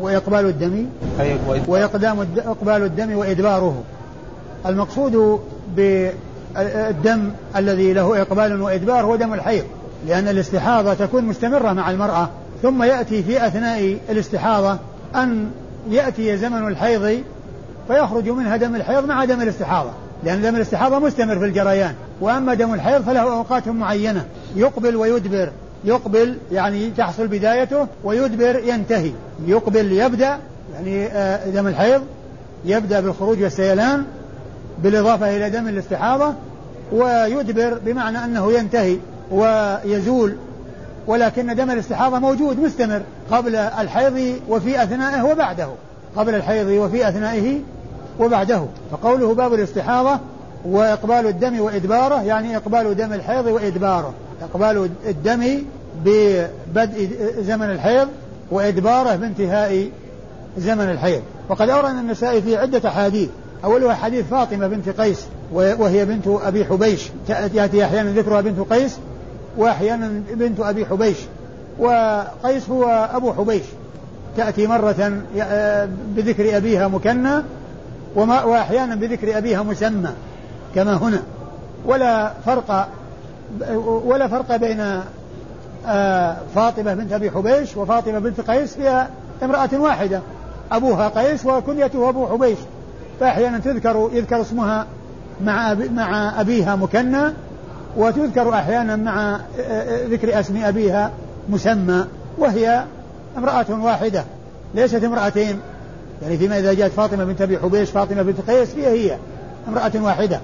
وإقبال 0.01 0.45
الدم. 0.45 0.85
وإقدام 1.67 2.27
إقبال 2.37 2.83
الدم 2.83 3.17
وإدباره. 3.17 3.83
المقصود 4.65 5.39
الدم 6.57 7.31
الذي 7.55 7.93
له 7.93 8.21
إقبال 8.21 8.61
وإدبار 8.61 9.05
هو 9.05 9.15
دم 9.15 9.33
الحيض 9.33 9.63
لأن 10.07 10.27
الاستحاضة 10.27 10.93
تكون 10.93 11.25
مستمرة 11.25 11.73
مع 11.73 11.91
المرأة 11.91 12.29
ثم 12.61 12.83
يأتي 12.83 13.23
في 13.23 13.47
أثناء 13.47 13.97
الاستحاضة 14.09 14.77
أن 15.15 15.51
يأتي 15.89 16.37
زمن 16.37 16.67
الحيض 16.67 17.23
فيخرج 17.87 18.29
منها 18.29 18.57
دم 18.57 18.75
الحيض 18.75 19.05
مع 19.05 19.25
دم 19.25 19.41
الاستحاضة 19.41 19.91
لأن 20.23 20.41
دم 20.41 20.55
الاستحاضة 20.55 20.99
مستمر 20.99 21.39
في 21.39 21.45
الجريان. 21.45 21.93
وأما 22.21 22.53
دم 22.53 22.73
الحيض 22.73 23.01
فله 23.01 23.19
أوقات 23.19 23.67
معينة 23.67 24.25
يقبل 24.55 24.95
ويدبر 24.95 25.49
يقبل 25.85 26.37
يعني 26.51 26.89
تحصل 26.89 27.27
بدايته 27.27 27.87
ويدبر 28.03 28.59
ينتهي. 28.65 29.11
يقبل 29.47 29.91
يبدأ 29.91 30.37
يعني 30.73 31.05
آه، 31.07 31.49
دم 31.49 31.67
الحيض 31.67 32.01
يبدأ 32.65 32.99
بالخروج 32.99 33.43
والسيلان 33.43 34.03
بالإضافة 34.83 35.37
إلى 35.37 35.49
دم 35.49 35.67
الاستحاضة 35.67 36.33
ويدبر 36.91 37.79
بمعنى 37.85 38.23
أنه 38.25 38.53
ينتهي 38.53 38.97
ويزول 39.31 40.35
ولكن 41.09 41.55
دم 41.55 41.71
الاستحاضة 41.71 42.19
موجود 42.19 42.59
مستمر 42.59 43.01
قبل 43.31 43.55
الحيض 43.55 44.35
وفي 44.49 44.83
أثنائه 44.83 45.23
وبعده 45.23 45.67
قبل 46.15 46.35
الحيض 46.35 46.67
وفي 46.67 47.09
أثنائه 47.09 47.59
وبعده. 48.19 48.65
فقوله 48.91 49.33
باب 49.33 49.53
الاستحاضة 49.53 50.19
وإقبال 50.65 51.27
الدم 51.27 51.59
وإدباره 51.59 52.23
يعني 52.23 52.57
إقبال 52.57 52.95
دم 52.97 53.13
الحيض 53.13 53.45
وإدباره. 53.45 54.13
إقبال 54.41 54.89
الدم 55.07 55.63
ببدء 56.05 57.09
زمن 57.39 57.71
الحيض 57.71 58.07
وإدباره 58.51 59.15
بانتهاء 59.15 59.89
زمن 60.57 60.89
الحيض. 60.89 61.21
وقد 61.49 61.69
أورد 61.69 61.89
النسائي 61.89 62.41
في 62.41 62.57
عدة 62.57 62.89
أحاديث. 62.89 63.29
أولها 63.63 63.93
حديث 63.93 64.25
فاطمة 64.25 64.67
بنت 64.67 64.89
قيس 64.89 65.25
وهي 65.53 66.05
بنت 66.05 66.27
أبي 66.27 66.65
حبيش. 66.65 67.09
تأتي 67.27 67.85
أحيانا 67.85 68.11
ذكرها 68.11 68.41
بنت 68.41 68.59
قيس. 68.59 68.97
وأحيانا 69.59 70.21
بنت 70.33 70.59
أبي 70.59 70.85
حبيش 70.85 71.17
وقيس 71.79 72.69
هو 72.69 73.09
أبو 73.13 73.33
حبيش. 73.33 73.63
تأتي 74.37 74.67
مرة 74.67 75.21
بذكر 76.15 76.57
أبيها 76.57 76.87
مكنى 76.87 77.43
وأحيانا 78.15 78.95
بذكر 78.95 79.37
أبيها 79.37 79.63
مسمى 79.63 80.09
كما 80.75 80.93
هنا. 80.93 81.21
ولا 81.85 82.31
فرق 82.45 82.87
ولا 83.81 84.27
فرق 84.27 84.55
بين 84.55 85.01
آه، 85.87 86.37
فاطمة 86.55 86.93
بنت 86.93 87.13
أبي 87.13 87.31
حبيش 87.31 87.77
وفاطمة 87.77 88.19
بنت 88.19 88.41
قيس 88.41 88.77
هي 88.77 89.07
امرأة 89.43 89.69
واحدة. 89.73 90.21
أبوها 90.71 91.07
قيس 91.07 91.45
وكنيته 91.45 92.09
أبو 92.09 92.27
حبيش. 92.27 92.57
فأحيانا 93.19 93.59
تذكر 93.59 94.09
يذكر 94.13 94.41
اسمها 94.41 94.85
مع 95.43 95.73
مع 95.73 96.41
أبيها 96.41 96.75
مكنى. 96.75 97.33
وتذكر 97.97 98.53
أحيانا 98.53 98.95
مع 98.95 99.35
آه، 99.35 99.39
آه، 99.59 100.07
ذكر 100.07 100.39
اسم 100.39 100.63
أبيها 100.63 101.11
مسمى 101.49 102.05
وهي 102.37 102.83
امرأة 103.37 103.65
واحدة 103.69 104.23
ليست 104.75 105.03
امرأتين. 105.03 105.59
يعني 106.21 106.37
فيما 106.37 106.59
إذا 106.59 106.73
جاءت 106.73 106.91
فاطمة 106.91 107.23
بنت 107.23 107.41
أبي 107.41 107.57
حبيش 107.57 107.89
فاطمة 107.89 108.21
بنت 108.21 108.49
قيس 108.49 108.75
هي 108.75 108.87
هي 108.87 109.17
امرأة 109.67 109.91
واحدة. 109.95 110.39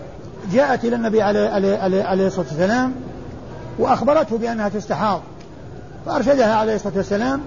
جاءت 0.53 0.85
إلى 0.85 0.95
النبي 0.95 1.21
عليه, 1.21 2.27
الصلاة 2.27 2.45
والسلام 2.49 2.93
وأخبرته 3.79 4.37
بأنها 4.37 4.69
تستحاض. 4.69 5.21
فأرشدها 6.05 6.55
عليه 6.55 6.75
الصلاة 6.75 6.93
والسلام 6.97 7.41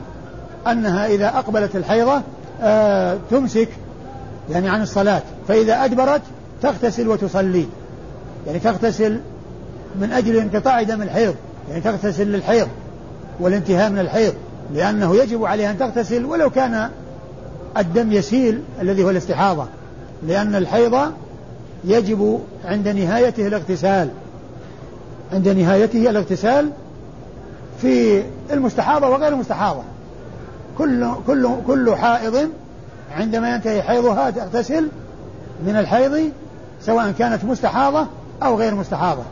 أنها 0.67 1.07
إذا 1.07 1.29
أقبلت 1.29 1.77
الحيضة 1.77 2.23
آه 2.63 3.19
تمسك 3.31 3.69
يعني 4.51 4.69
عن 4.69 4.83
الصلاة. 4.83 5.23
فإذا 5.49 5.85
أدبرت 5.85 6.23
تغتسل 6.63 7.09
وتصلي. 7.09 7.67
يعني 8.47 8.59
تغتسل 8.59 9.21
من 10.01 10.13
أجل 10.13 10.37
انقطاع 10.37 10.83
دم 10.83 11.03
الحيض 11.03 11.35
يعني 11.69 11.81
تغتسل 11.81 12.27
للحيض 12.27 12.69
والانتهاء 13.41 13.91
من 13.91 13.99
الحيض 13.99 14.35
لأنه 14.75 15.17
يجب 15.17 15.45
عليها 15.45 15.71
أن 15.71 15.79
تغتسل 15.79 16.25
ولو 16.25 16.51
كان 16.51 16.91
الدم 17.79 18.13
يسيل 18.13 18.63
الذي 18.81 19.05
هو 19.05 19.11
الاستحاضة 19.11 19.67
لأن 20.27 20.55
الحيض 20.55 21.13
يجب 21.85 22.41
عند 22.65 22.89
نهايته 22.89 23.47
الاغتسال 23.47 24.09
عند 25.33 25.49
نهايته 25.49 26.11
الاغتسال 26.11 26.71
في 27.81 28.23
المستحاضة 28.51 29.09
وغير 29.09 29.33
المستحاضة. 29.33 29.83
كل 30.79 31.07
كل 31.27 31.49
كل 31.67 31.97
حائض 31.97 32.51
عندما 33.17 33.55
ينتهي 33.55 33.83
حيضها 33.83 34.31
تغتسل 34.31 34.89
من 35.67 35.77
الحيض 35.77 36.33
سواء 36.83 37.11
كانت 37.11 37.45
مستحاضة 37.45 38.07
أو 38.43 38.57
غير 38.59 38.75
مستحاضة. 38.75 39.23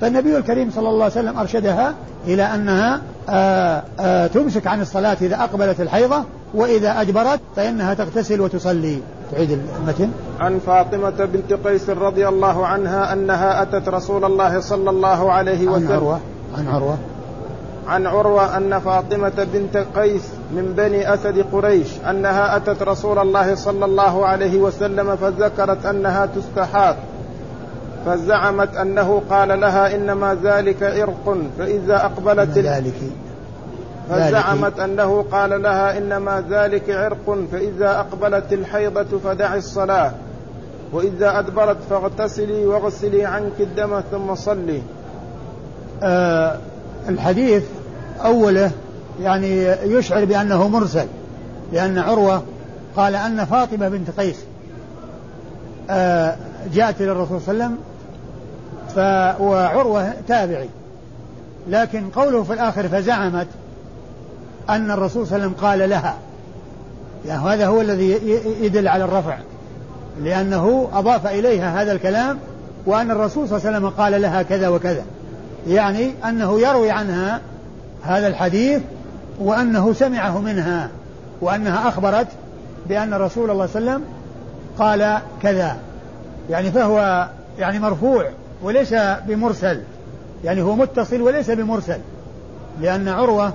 فالنبي 0.00 0.36
الكريم 0.36 0.70
صلى 0.70 0.88
الله 0.88 1.04
عليه 1.04 1.12
وسلم 1.12 1.38
أرشدها 1.38 1.94
إلى 2.26 2.42
أنها 2.42 3.00
آآ 3.28 3.82
آآ 4.00 4.26
تمسك 4.26 4.66
عن 4.66 4.80
الصلاة 4.80 5.16
إذا 5.20 5.36
أقبلت 5.36 5.80
الحيضة 5.80 6.24
وإذا 6.54 7.00
أجبرت 7.00 7.40
فإنها 7.56 7.94
تغتسل 7.94 8.40
وتصلي. 8.40 8.98
تعيد 9.32 9.50
المتن. 9.50 10.10
عن 10.40 10.58
فاطمة 10.58 11.10
بنت 11.10 11.52
قيس 11.52 11.90
رضي 11.90 12.28
الله 12.28 12.66
عنها 12.66 13.12
أنها 13.12 13.62
أتت 13.62 13.88
رسول 13.88 14.24
الله 14.24 14.60
صلى 14.60 14.90
الله 14.90 15.32
عليه 15.32 15.68
وسلم. 15.68 15.92
عن 15.92 15.96
عروة. 15.96 16.20
عن 16.58 16.68
عروة. 16.68 16.98
عن 17.88 18.06
عروة 18.06 18.56
أن 18.56 18.78
فاطمة 18.78 19.46
بنت 19.52 19.76
قيس 19.96 20.22
من 20.52 20.74
بني 20.76 21.14
أسد 21.14 21.44
قريش 21.52 21.88
أنها 22.10 22.56
أتت 22.56 22.82
رسول 22.82 23.18
الله 23.18 23.54
صلى 23.54 23.84
الله 23.84 24.26
عليه 24.26 24.58
وسلم 24.58 25.16
فذكرت 25.16 25.86
أنها 25.86 26.26
تستحاض. 26.26 26.96
فزعمت 28.08 28.76
أنه 28.76 29.22
قال 29.30 29.60
لها 29.60 29.94
إنما 29.94 30.36
ذلك 30.42 30.82
إرق 30.82 31.38
فإذا 31.58 32.04
أقبلت 32.04 32.58
ذلك. 32.58 32.94
فزعمت 34.10 34.80
أنه 34.80 35.24
قال 35.32 35.62
لها 35.62 35.98
إنما 35.98 36.44
ذلك 36.50 36.90
عرق 36.90 37.38
فإذا 37.52 38.00
أقبلت 38.00 38.52
الحيضة 38.52 39.18
فدعي 39.24 39.58
الصلاة. 39.58 40.12
وإذا 40.92 41.38
أدبرت 41.38 41.76
فاغتسلي 41.90 42.66
واغسلي 42.66 43.24
عنك 43.24 43.60
الدم 43.60 44.00
ثم 44.10 44.34
صلي. 44.34 44.82
آه 46.02 46.56
الحديث 47.08 47.62
أوله 48.24 48.70
يعني 49.20 49.64
يشعر 49.66 50.24
بأنه 50.24 50.68
مرسل 50.68 51.06
لأن 51.72 51.98
عروة 51.98 52.42
قال 52.96 53.14
أن 53.14 53.44
فاطمة 53.44 53.88
بنت 53.88 54.10
قيس 54.10 54.36
آه 55.90 56.36
جاءت 56.74 57.00
إلى 57.00 57.12
الرسول 57.12 57.40
صلى 57.40 57.52
الله 57.52 57.64
عليه 57.64 57.74
وسلم 57.74 57.78
وعروة 59.40 60.12
تابعي. 60.28 60.68
لكن 61.68 62.08
قوله 62.08 62.42
في 62.42 62.52
الآخر 62.52 62.88
فزعمت 62.88 63.46
أن 64.70 64.90
الرسول 64.90 65.26
صلى 65.26 65.36
الله 65.36 65.46
عليه 65.46 65.56
وسلم 65.56 65.66
قال 65.66 65.90
لها. 65.90 66.16
يعني 67.26 67.42
هذا 67.42 67.66
هو 67.66 67.80
الذي 67.80 68.10
يدل 68.60 68.88
على 68.88 69.04
الرفع. 69.04 69.38
لأنه 70.22 70.88
أضاف 70.92 71.26
إليها 71.26 71.82
هذا 71.82 71.92
الكلام 71.92 72.38
وأن 72.86 73.10
الرسول 73.10 73.48
صلى 73.48 73.58
الله 73.58 73.68
عليه 73.68 73.78
وسلم 73.78 73.90
قال 73.90 74.22
لها 74.22 74.42
كذا 74.42 74.68
وكذا. 74.68 75.02
يعني 75.68 76.10
أنه 76.24 76.60
يروي 76.60 76.90
عنها 76.90 77.40
هذا 78.02 78.26
الحديث 78.26 78.82
وأنه 79.40 79.92
سمعه 79.92 80.38
منها 80.40 80.88
وأنها 81.40 81.88
أخبرت 81.88 82.26
بأن 82.88 83.14
رسول 83.14 83.50
الله 83.50 83.66
صلى 83.66 83.80
الله 83.80 83.92
عليه 83.92 84.00
وسلم 84.00 84.04
قال 84.78 85.18
كذا. 85.42 85.76
يعني 86.50 86.70
فهو 86.70 87.28
يعني 87.58 87.78
مرفوع. 87.78 88.24
وليس 88.62 88.94
بمرسل. 89.26 89.80
يعني 90.44 90.62
هو 90.62 90.74
متصل 90.74 91.20
وليس 91.20 91.50
بمرسل. 91.50 91.98
لأن 92.80 93.08
عروة 93.08 93.52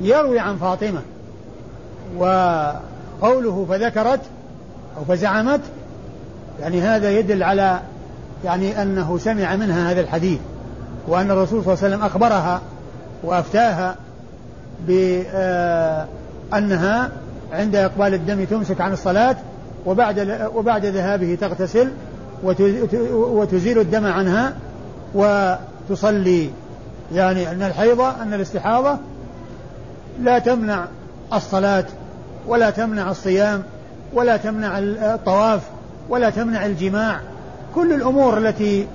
يروي 0.00 0.38
عن 0.38 0.56
فاطمة. 0.56 1.00
وقوله 2.16 3.66
فذكرت 3.68 4.20
أو 4.98 5.04
فزعمت 5.04 5.60
يعني 6.60 6.80
هذا 6.80 7.10
يدل 7.10 7.42
على 7.42 7.80
يعني 8.44 8.82
أنه 8.82 9.18
سمع 9.18 9.56
منها 9.56 9.92
هذا 9.92 10.00
الحديث. 10.00 10.38
وأن 11.08 11.30
الرسول 11.30 11.64
صلى 11.64 11.74
الله 11.74 11.84
عليه 11.84 11.94
وسلم 11.94 12.06
أخبرها 12.06 12.60
وأفتاها 13.22 13.96
بأنها 14.86 16.00
عند 17.52 17.76
إقبال 17.76 18.14
الدم 18.14 18.44
تمسك 18.44 18.80
عن 18.80 18.92
الصلاة 18.92 19.36
وبعد 19.86 20.48
وبعد 20.54 20.86
ذهابه 20.86 21.38
تغتسل 21.40 21.90
وتزيل 22.44 23.78
الدم 23.78 24.06
عنها 24.06 24.54
وتصلي. 25.14 26.50
يعني 27.14 27.50
أن 27.50 27.62
الحيضة 27.62 28.22
أن 28.22 28.34
الاستحاضة 28.34 28.98
لا 30.20 30.38
تمنع 30.38 30.84
الصلاة 31.32 31.84
ولا 32.46 32.70
تمنع 32.70 33.10
الصيام 33.10 33.62
ولا 34.12 34.36
تمنع 34.36 34.78
الطواف 34.78 35.60
ولا 36.08 36.30
تمنع 36.30 36.66
الجماع. 36.66 37.20
كل 37.74 37.92
الأمور 37.92 38.38
التي 38.38 38.86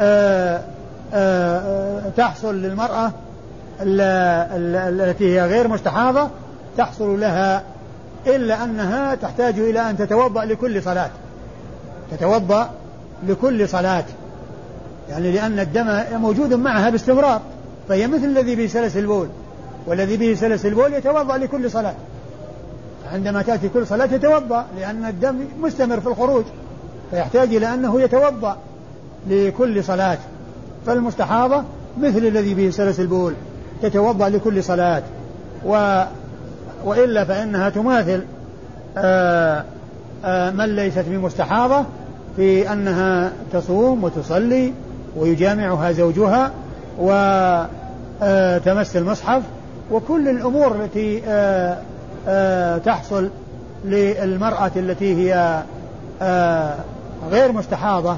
آآ 0.00 0.62
آآ 1.14 2.02
تحصل 2.16 2.54
للمرأة 2.54 3.12
التي 3.80 5.34
هي 5.34 5.46
غير 5.46 5.68
مستحاضة 5.68 6.28
تحصل 6.76 7.20
لها 7.20 7.62
إلا 8.26 8.64
أنها 8.64 9.14
تحتاج 9.14 9.58
إلى 9.58 9.90
أن 9.90 9.96
تتوضأ 9.96 10.44
لكل 10.44 10.82
صلاة. 10.82 11.10
تتوضأ 12.10 12.70
لكل 13.28 13.68
صلاة. 13.68 14.04
يعني 15.08 15.32
لأن 15.32 15.58
الدم 15.58 16.02
موجود 16.20 16.54
معها 16.54 16.90
باستمرار. 16.90 17.40
فهي 17.88 18.06
مثل 18.06 18.24
الذي 18.24 18.56
به 18.56 18.66
سلس 18.66 18.96
البول. 18.96 19.28
والذي 19.86 20.16
به 20.16 20.34
سلس 20.34 20.66
البول 20.66 20.94
يتوضأ 20.94 21.36
لكل 21.36 21.70
صلاة. 21.70 21.94
عندما 23.12 23.42
تأتي 23.42 23.68
كل 23.68 23.86
صلاة 23.86 24.14
يتوضأ 24.14 24.66
لأن 24.78 25.04
الدم 25.04 25.36
مستمر 25.60 26.00
في 26.00 26.06
الخروج. 26.06 26.44
فيحتاج 27.10 27.54
إلى 27.54 27.74
أنه 27.74 28.00
يتوضأ 28.00 28.56
لكل 29.28 29.84
صلاة. 29.84 30.18
فالمستحاضة 30.86 31.62
مثل 32.00 32.18
الذي 32.18 32.54
به 32.54 32.70
سلس 32.70 33.00
البول. 33.00 33.34
تتوضأ 33.82 34.28
لكل 34.28 34.64
صلاة. 34.64 35.02
و 35.66 36.02
وإلا 36.84 37.24
فإنها 37.24 37.68
تماثل 37.68 38.22
آآ 38.96 39.64
آآ 40.24 40.50
من 40.50 40.76
ليست 40.76 41.04
بمستحاضة 41.08 41.84
في 42.36 42.72
أنها 42.72 43.32
تصوم 43.52 44.04
وتصلي 44.04 44.72
ويجامعها 45.16 45.92
زوجها 45.92 46.50
وتمس 46.98 48.96
المصحف 48.96 49.42
وكل 49.90 50.28
الأمور 50.28 50.74
التي 50.74 51.20
تحصل 52.84 53.30
للمرأة 53.84 54.70
التي 54.76 55.16
هي 55.16 55.62
غير 57.30 57.52
مستحاضة. 57.52 58.16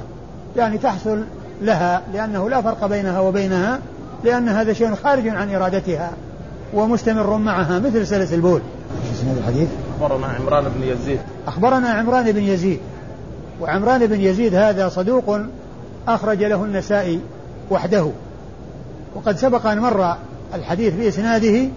يعني 0.57 0.77
تحصل 0.77 1.23
لها 1.61 2.01
لأنه 2.13 2.49
لا 2.49 2.61
فرق 2.61 2.85
بينها 2.85 3.19
وبينها 3.19 3.79
لأن 4.23 4.49
هذا 4.49 4.73
شيء 4.73 4.95
خارج 4.95 5.27
عن 5.27 5.55
إرادتها 5.55 6.11
ومستمر 6.73 7.37
معها 7.37 7.79
مثل 7.79 8.07
سلس 8.07 8.33
البول. 8.33 8.61
اسم 9.13 9.27
هذا 9.27 9.39
الحديث؟ 9.39 9.67
أخبرنا 10.01 10.27
عمران 10.27 10.63
بن 10.63 10.83
يزيد. 10.83 11.19
أخبرنا 11.47 11.89
عمران 11.89 12.31
بن 12.31 12.43
يزيد. 12.43 12.79
وعمران 13.61 14.07
بن 14.07 14.21
يزيد 14.21 14.55
هذا 14.55 14.89
صدوق 14.89 15.39
أخرج 16.07 16.43
له 16.43 16.63
النسائي 16.63 17.19
وحده. 17.71 18.11
وقد 19.15 19.37
سبق 19.37 19.65
أن 19.65 19.79
مر 19.79 20.15
الحديث 20.53 20.93
بإسناده 20.93 21.67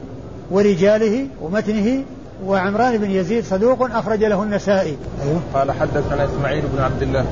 ورجاله 0.51 1.27
ومتنه 1.43 2.03
وعمران 2.47 2.99
بن 2.99 3.11
يزيد 3.11 3.45
صدوق 3.45 3.97
أخرج 3.97 4.25
له 4.25 4.43
النسائي. 4.43 4.97
أيوه. 5.23 5.41
قال 5.55 5.73
حدثنا 5.73 6.25
إسماعيل 6.25 6.65
بن 6.75 6.83
عبد 6.83 7.03
الله. 7.03 7.27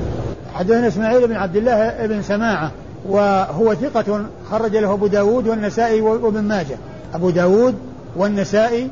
حدثنا 0.54 0.88
إسماعيل 0.88 1.28
بن 1.28 1.36
عبد 1.36 1.56
الله 1.56 2.06
بن 2.06 2.22
سماعة 2.22 2.70
وهو 3.08 3.74
ثقة 3.74 4.24
خرج 4.50 4.76
له 4.76 4.92
أبو 4.92 5.06
داود 5.06 5.48
والنسائي 5.48 6.00
وابن 6.00 6.42
ماجه. 6.42 6.76
أبو 7.14 7.30
داود 7.30 7.74
والنسائي 8.16 8.88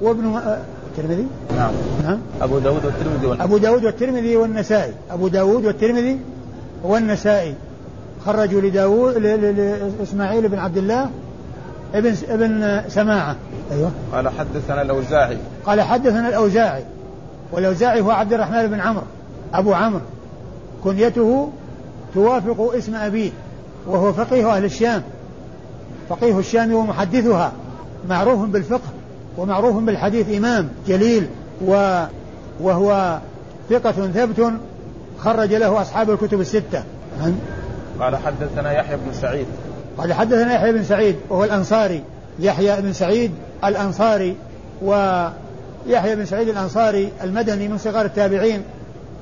وابن 0.00 0.40
الترمذي 0.98 1.26
نعم. 1.56 1.72
نعم 2.02 2.18
أبو 2.42 2.58
داود 2.58 2.84
والترمذي 2.84 3.26
والنسائي. 3.26 3.44
أبو 3.44 3.58
داود 3.58 3.84
والترمذي 3.84 4.36
والنسائي. 4.36 4.92
أبو 5.10 5.28
داود 5.28 5.64
والترمذي 5.64 6.18
والنسائي. 6.84 7.54
خرجوا 8.26 8.60
لداود 8.60 9.16
لإسماعيل 9.16 10.48
بن 10.48 10.58
عبد 10.58 10.76
الله 10.76 11.10
ابن 11.94 12.14
ابن 12.28 12.82
سماعة. 12.88 13.36
أيوه. 13.72 13.90
قال 14.12 14.28
حدثنا 14.28 14.82
الأوزاعي. 14.82 15.38
قال 15.66 15.80
حدثنا 15.80 16.28
الأوزاعي. 16.28 16.84
والأوزاعي 17.52 18.00
هو 18.00 18.10
عبد 18.10 18.32
الرحمن 18.32 18.66
بن 18.66 18.80
عمرو. 18.80 19.04
أبو 19.54 19.74
عمرو. 19.74 20.00
كنيته 20.84 21.50
توافق 22.14 22.72
اسم 22.74 22.94
أبيه 22.94 23.30
وهو 23.86 24.12
فقيه 24.12 24.56
أهل 24.56 24.64
الشام. 24.64 25.02
فقيه 26.08 26.38
الشام 26.38 26.74
ومحدثها 26.74 27.52
معروف 28.08 28.40
بالفقه. 28.48 28.97
ومعروف 29.38 29.76
بالحديث 29.76 30.36
إمام 30.36 30.68
جليل 30.88 31.28
و 31.66 32.02
وهو 32.60 33.18
ثقة 33.70 33.92
ثبت 33.92 34.52
خرج 35.18 35.54
له 35.54 35.82
أصحاب 35.82 36.10
الكتب 36.10 36.40
الستة. 36.40 36.82
قال 38.00 38.16
حدثنا 38.16 38.72
يحيى 38.72 38.96
بن 38.96 39.12
سعيد. 39.12 39.46
قال 39.98 40.12
حدثنا 40.12 40.54
يحيى 40.54 40.72
بن 40.72 40.84
سعيد 40.84 41.16
وهو 41.28 41.44
الأنصاري. 41.44 42.02
يحيى 42.38 42.82
بن 42.82 42.92
سعيد 42.92 43.32
الأنصاري 43.64 44.36
ويحيى 44.82 46.16
بن 46.16 46.24
سعيد 46.24 46.48
الأنصاري 46.48 47.12
المدني 47.24 47.68
من 47.68 47.78
صغار 47.78 48.04
التابعين 48.04 48.62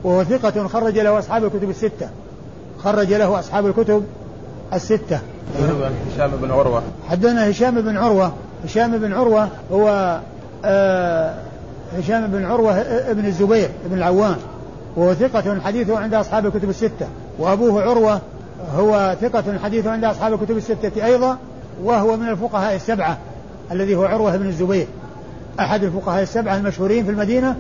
وهو 0.05 0.25
ثقة 0.25 0.69
خرج 0.69 0.99
له 0.99 1.19
أصحاب 1.19 1.45
الكتب 1.45 1.71
الستة. 1.71 2.09
خرج 2.85 3.13
له 3.13 3.39
أصحاب 3.39 3.67
الكتب 3.67 4.05
الستة. 4.75 5.21
هشام 6.15 6.31
بن 6.43 6.51
عروة. 6.51 6.83
حدثنا 7.09 7.51
هشام 7.51 7.81
بن 7.81 7.97
عروة 7.97 8.33
هشام 8.65 8.99
بن 8.99 9.13
عروة 9.13 9.49
هو 9.73 10.21
آه 10.65 11.35
هشام 11.99 12.27
بن 12.27 12.45
عروة 12.45 12.81
ابن 12.81 13.27
الزبير 13.27 13.69
ابن 13.87 13.97
العوام. 13.99 14.37
وهو 14.97 15.15
ثقة 15.15 15.61
حديثه 15.61 15.99
عند 15.99 16.15
أصحاب 16.15 16.47
الكتب 16.47 16.69
الستة. 16.69 17.07
وأبوه 17.39 17.83
عروة 17.83 18.21
هو 18.77 19.17
ثقة 19.21 19.59
حديثه 19.65 19.91
عند 19.91 20.05
أصحاب 20.05 20.33
الكتب 20.33 20.57
الستة 20.57 21.07
أيضا 21.07 21.39
وهو 21.83 22.17
من 22.17 22.29
الفقهاء 22.29 22.77
السبعة 22.77 23.19
الذي 23.73 23.97
هو 23.97 24.05
عروة 24.05 24.37
بن 24.37 24.47
الزبير. 24.47 24.87
أحد 25.61 25.85
الفقهاء 25.85 26.23
السبعة 26.23 26.57
المشهورين 26.57 27.05
في 27.05 27.11
المدينة 27.11 27.57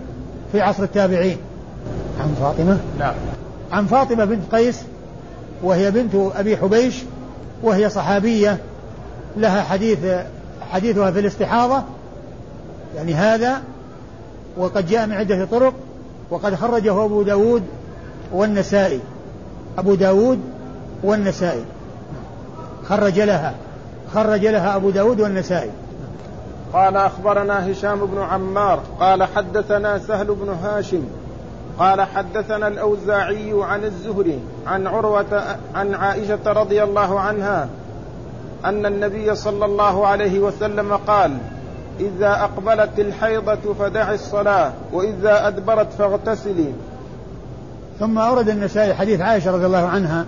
في 0.52 0.60
عصر 0.60 0.82
التابعين. 0.82 1.36
عن 2.20 2.34
فاطمة؟ 2.40 2.78
نعم. 2.98 3.14
عن 3.72 3.86
فاطمة 3.86 4.24
بنت 4.24 4.54
قيس 4.54 4.82
وهي 5.62 5.90
بنت 5.90 6.14
أبي 6.14 6.56
حبيش 6.56 7.02
وهي 7.62 7.90
صحابية. 7.90 8.58
لها 9.36 9.62
حديث 9.62 9.98
حديثها 10.72 11.10
في 11.10 11.20
الاستحاضة 11.20 11.82
يعني 12.96 13.14
هذا 13.14 13.62
وقد 14.56 14.86
جاء 14.86 15.06
من 15.06 15.12
عدة 15.12 15.44
طرق 15.44 15.74
وقد 16.30 16.54
خرجه 16.54 17.04
أبو 17.04 17.22
داود 17.22 17.62
والنسائي. 18.32 19.00
أبو 19.78 19.94
داود 19.94 20.40
والنسائي. 21.02 21.64
خرج 22.88 23.20
لها 23.20 23.54
خرج 24.14 24.46
لها 24.46 24.76
أبو 24.76 24.90
داود 24.90 25.20
والنسائي. 25.20 25.70
قال 26.72 26.96
أخبرنا 26.96 27.72
هشام 27.72 28.06
بن 28.06 28.18
عمار 28.18 28.80
قال 29.00 29.24
حدثنا 29.24 29.98
سهل 29.98 30.26
بن 30.26 30.48
هاشم 30.48 31.02
قال 31.78 32.02
حدثنا 32.02 32.68
الأوزاعي 32.68 33.52
عن 33.54 33.84
الزهري 33.84 34.40
عن 34.66 34.86
عروة 34.86 35.56
عن 35.74 35.94
عائشة 35.94 36.38
رضي 36.46 36.82
الله 36.82 37.20
عنها 37.20 37.68
أن 38.64 38.86
النبي 38.86 39.34
صلى 39.34 39.64
الله 39.64 40.06
عليه 40.06 40.38
وسلم 40.38 40.92
قال 40.92 41.38
إذا 42.00 42.30
أقبلت 42.30 42.98
الحيضة 42.98 43.74
فدع 43.78 44.12
الصلاة 44.12 44.72
وإذا 44.92 45.48
أدبرت 45.48 45.92
فاغتسلي 45.92 46.72
ثم 48.00 48.18
أورد 48.18 48.48
النسائي 48.48 48.94
حديث 48.94 49.20
عائشة 49.20 49.50
رضي 49.50 49.66
الله 49.66 49.86
عنها 49.86 50.24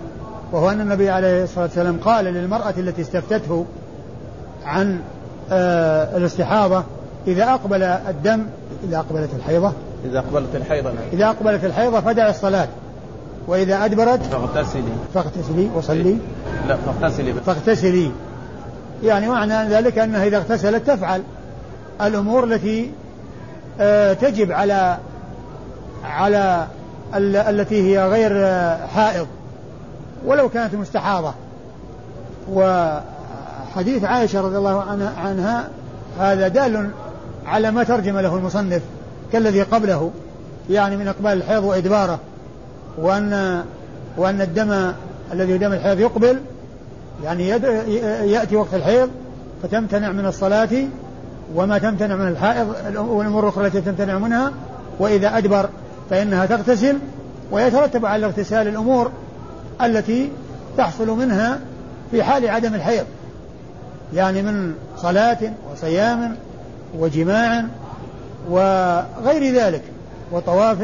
وهو 0.51 0.69
أن 0.69 0.81
النبي 0.81 1.09
عليه 1.09 1.43
الصلاة 1.43 1.65
والسلام 1.65 1.97
قال 2.05 2.25
للمرأة 2.25 2.73
التي 2.77 3.01
استفتته 3.01 3.65
عن 4.65 4.99
آه 5.51 6.17
الاستحاضة 6.17 6.83
إذا 7.27 7.53
أقبل 7.53 7.83
الدم 7.83 8.45
إذا 8.83 8.97
أقبلت 8.97 9.29
الحيضة 9.35 9.73
إذا 10.05 10.19
أقبلت 10.19 10.55
الحيضة 10.55 10.89
نعم. 10.89 11.03
إذا 11.13 11.25
أقبلت 11.25 11.65
الحيضة 11.65 12.01
فدع 12.01 12.29
الصلاة 12.29 12.67
وإذا 13.49 13.85
أدبرت 13.85 14.23
فاغتسلي. 14.23 14.93
فاغتسلي 15.13 15.69
وصلي. 15.75 16.17
لا 16.67 16.77
فاغتسلي 16.77 17.33
فاغتسلي. 17.33 18.11
يعني 19.03 19.27
معنى 19.27 19.69
ذلك 19.69 19.97
أنها 19.97 20.25
إذا 20.25 20.37
اغتسلت 20.37 20.87
تفعل. 20.87 21.23
الأمور 22.01 22.43
التي 22.43 22.91
آه 23.79 24.13
تجب 24.13 24.51
على 24.51 24.97
على 26.03 26.67
التي 27.49 27.91
هي 27.91 28.07
غير 28.07 28.31
آه، 28.35 28.85
حائض. 28.85 29.27
ولو 30.25 30.49
كانت 30.49 30.75
مستحاضة. 30.75 31.33
وحديث 32.51 34.03
عائشة 34.03 34.41
رضي 34.41 34.57
الله 34.57 34.83
عنها 35.17 35.69
هذا 36.19 36.47
دال 36.47 36.89
على 37.45 37.71
ما 37.71 37.83
ترجم 37.83 38.19
له 38.19 38.35
المصنف 38.35 38.81
كالذي 39.33 39.61
قبله. 39.61 40.11
يعني 40.69 40.97
من 40.97 41.07
إقبال 41.07 41.31
الحيض 41.31 41.63
وإدباره. 41.63 42.19
وأن 42.97 43.63
وأن 44.17 44.41
الدم 44.41 44.91
الذي 45.33 45.53
هو 45.53 45.57
دم 45.57 45.73
الحيض 45.73 45.99
يقبل 45.99 46.39
يعني 47.23 47.47
يأتي 48.31 48.55
وقت 48.55 48.73
الحيض 48.73 49.09
فتمتنع 49.63 50.11
من 50.11 50.25
الصلاة 50.25 50.69
وما 51.55 51.77
تمتنع 51.77 52.15
من 52.15 52.27
الحائض 52.27 52.67
والأمور 52.97 53.43
الأخرى 53.43 53.67
التي 53.67 53.81
تمتنع 53.81 54.17
منها 54.17 54.51
وإذا 54.99 55.37
أدبر 55.37 55.69
فإنها 56.09 56.45
تغتسل 56.45 56.97
ويترتب 57.51 58.05
على 58.05 58.19
الاغتسال 58.19 58.67
الأمور 58.67 59.11
التي 59.81 60.31
تحصل 60.77 61.09
منها 61.09 61.59
في 62.11 62.23
حال 62.23 62.49
عدم 62.49 62.73
الحيض 62.73 63.05
يعني 64.13 64.41
من 64.41 64.73
صلاة 64.97 65.37
وصيام 65.71 66.35
وجماع 66.97 67.65
وغير 68.49 69.53
ذلك 69.53 69.81
وطواف 70.31 70.77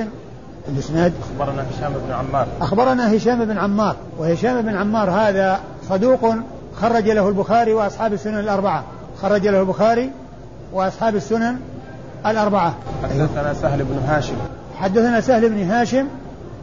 الإسناد؟ 0.68 1.14
أخبرنا 1.22 1.66
هشام 1.72 1.94
بن 2.08 2.14
عمار. 2.14 2.48
أخبرنا 2.62 3.16
هشام 3.16 3.46
بن 3.46 3.58
عمار 3.58 3.96
وهشام 4.18 4.62
بن 4.62 4.76
عمار 4.76 5.10
هذا 5.10 5.60
صدوق 5.90 6.36
خرج 6.82 7.10
له 7.10 7.30
البخاري 7.30 7.74
وأصحاب 7.74 8.14
السنن 8.14 8.40
الأربعة. 8.40 8.84
خرج 9.22 9.48
له 9.48 9.60
البخاري 9.60 10.12
وأصحاب 10.74 11.16
السنن 11.16 11.56
الأربعة. 12.26 12.74
حدثنا 13.04 13.54
سهل 13.54 13.84
بن 13.84 14.00
هاشم. 14.08 14.36
حدثنا 14.78 15.22
سهل 15.22 15.50
بن 15.50 15.64
هاشم 15.72 16.08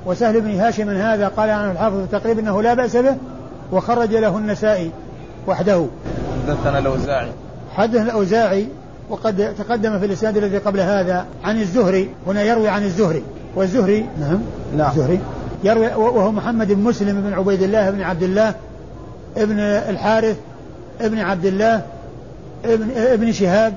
وسهل 0.07 0.41
بن 0.41 0.61
هاشم 0.61 0.91
هذا 0.91 1.29
قال 1.29 1.51
عنه 1.51 1.73
الحافظ 1.73 2.09
تقريبا 2.13 2.41
إنه 2.41 2.63
لا 2.63 2.75
بأس 2.75 2.97
به 2.97 3.17
وخرج 3.73 4.15
له 4.15 4.39
النسائي 4.39 4.91
وحده. 5.47 5.87
حدثنا 6.47 6.79
الأوزاعي. 6.79 7.29
حدث 7.77 8.01
الأوزاعي 8.01 8.69
وقد 9.11 9.55
تقدم 9.59 9.99
في 9.99 10.07
الإسناد 10.07 10.37
الذي 10.37 10.59
قبل 10.59 10.81
هذا 10.81 11.27
عن 11.45 11.61
الزهري 11.61 12.11
هنا 12.27 12.43
يروي 12.43 12.69
عن 12.69 12.83
الزهري. 12.83 13.23
والزهري؟ 13.57 14.07
نعم. 14.21 14.41
نعم. 14.77 14.91
الزهري. 14.91 15.21
يروي 15.65 15.87
وهو 15.87 16.33
محمد 16.33 16.73
بن 16.73 16.83
مسلم 16.83 17.21
بن 17.21 17.33
عبيد 17.33 17.63
الله 17.63 17.91
بن 17.91 18.01
عبد 18.01 18.23
الله 18.23 18.55
ابن 19.37 19.59
الحارث 19.61 20.37
ابن 21.01 21.19
عبد 21.19 21.45
الله 21.45 21.83
ابن, 22.65 22.91
ابن 22.97 23.33
شهاب 23.33 23.75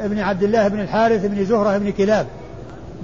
ابن 0.00 0.18
عبد 0.18 0.42
الله 0.42 0.68
بن 0.68 0.80
الحارث 0.80 1.26
بن 1.26 1.44
زهرة 1.44 1.78
بن 1.78 1.90
كلاب. 1.90 2.26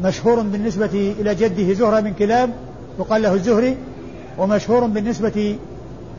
مشهور 0.05 0.41
بالنسبة 0.41 1.15
إلى 1.21 1.35
جده 1.35 1.73
زهرة 1.73 2.01
بن 2.01 2.13
كلاب 2.13 2.51
يقال 2.99 3.23
له 3.23 3.35
الزهري 3.35 3.77
ومشهور 4.39 4.87
بالنسبة 4.87 5.57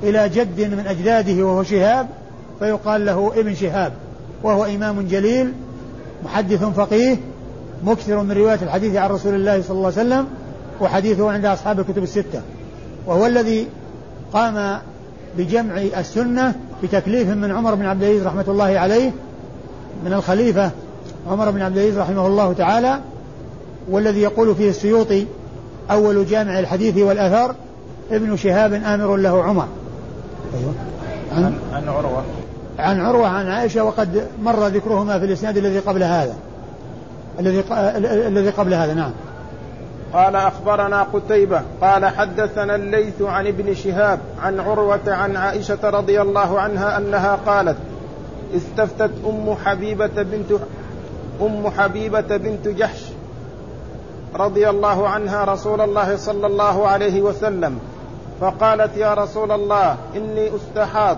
إلى 0.04 0.30
جد 0.30 0.62
من 0.62 0.88
أجداده 0.88 1.46
وهو 1.46 1.64
شهاب 1.64 2.08
فيقال 2.60 3.06
له 3.06 3.32
ابن 3.36 3.56
شهاب 3.56 3.94
وهو 4.44 4.66
إمام 4.66 5.08
جليل 5.08 5.54
محدث 6.26 6.64
فقيه 6.64 7.18
مكثر 7.84 8.24
من 8.24 8.32
رواية 8.32 8.60
الحديث 8.62 8.96
عن 8.96 9.10
رسول 9.10 9.36
الله 9.36 9.62
صلى 9.62 9.78
الله 9.78 9.92
عليه 9.98 9.98
وسلم 9.98 10.28
وحديثه 10.82 11.32
عند 11.32 11.46
أصحاب 11.46 11.80
الكتب 11.80 12.04
الستة. 12.04 12.42
وهو 13.08 13.26
الذي 13.26 13.68
قام 14.34 14.80
بجمع 15.38 15.78
السنة 15.98 16.56
بتكليف 16.84 17.30
من 17.30 17.52
عمر 17.52 17.76
بن 17.76 17.86
عبد 17.86 18.04
العزيز 18.04 18.24
رحمة 18.24 18.46
الله 18.48 18.80
عليه 18.80 19.12
من 20.06 20.14
الخليفة 20.14 20.72
عمر 21.28 21.52
بن 21.52 21.62
عبد 21.62 21.78
العزيز 21.78 21.98
رحمه 21.98 22.28
الله 22.28 22.54
تعالى 22.54 23.00
والذي 23.90 24.22
يقول 24.22 24.56
فيه 24.56 24.70
السيوطي 24.70 25.26
أول 25.92 26.26
جامع 26.26 26.60
الحديث 26.60 26.98
والأثر 26.98 27.56
ابن 28.12 28.38
شهاب 28.38 28.74
آمر 28.74 29.16
له 29.16 29.44
عمر. 29.44 29.68
أيوة. 30.58 30.74
عن, 31.32 31.56
عن 31.74 31.90
عروة. 31.90 32.24
عن 32.80 33.00
عروة 33.00 33.28
عن 33.28 33.48
عائشة 33.48 33.84
وقد 33.84 34.28
مر 34.44 34.68
ذكرهما 34.68 35.20
في 35.20 35.26
الإسناد 35.26 35.58
الذي 35.58 35.80
قبل 35.80 36.04
هذا. 36.04 36.36
الذي 37.40 37.64
الذي 38.28 38.50
قبل 38.50 38.74
هذا 38.74 38.94
نعم. 38.94 39.12
قال 40.14 40.36
أخبرنا 40.36 41.04
قتيبة 41.04 41.62
قال 41.82 42.06
حدثنا 42.06 42.76
الليث 42.76 43.22
عن 43.22 43.48
ابن 43.48 43.74
شهاب 43.74 44.20
عن 44.42 44.60
عروة 44.60 45.00
عن 45.08 45.36
عائشة 45.36 45.90
رضي 45.90 46.22
الله 46.22 46.60
عنها 46.60 46.98
أنها 46.98 47.36
قالت 47.46 47.78
استفتت 48.56 49.12
أم 49.26 49.56
حبيبة 49.66 50.22
بنت 50.24 50.52
أم 51.42 51.70
حبيبة 51.78 52.38
بنت 52.38 52.68
جحش 52.68 53.02
رضي 54.36 54.70
الله 54.70 55.08
عنها 55.08 55.44
رسول 55.44 55.82
الله 55.82 56.16
صلى 56.18 56.48
الله 56.48 56.88
عليه 56.88 57.22
وسلم 57.22 57.80
فقالت 58.42 58.98
يا 58.98 59.14
رسول 59.14 59.52
الله 59.52 59.98
إني 60.16 60.56
أستحاض. 60.56 61.18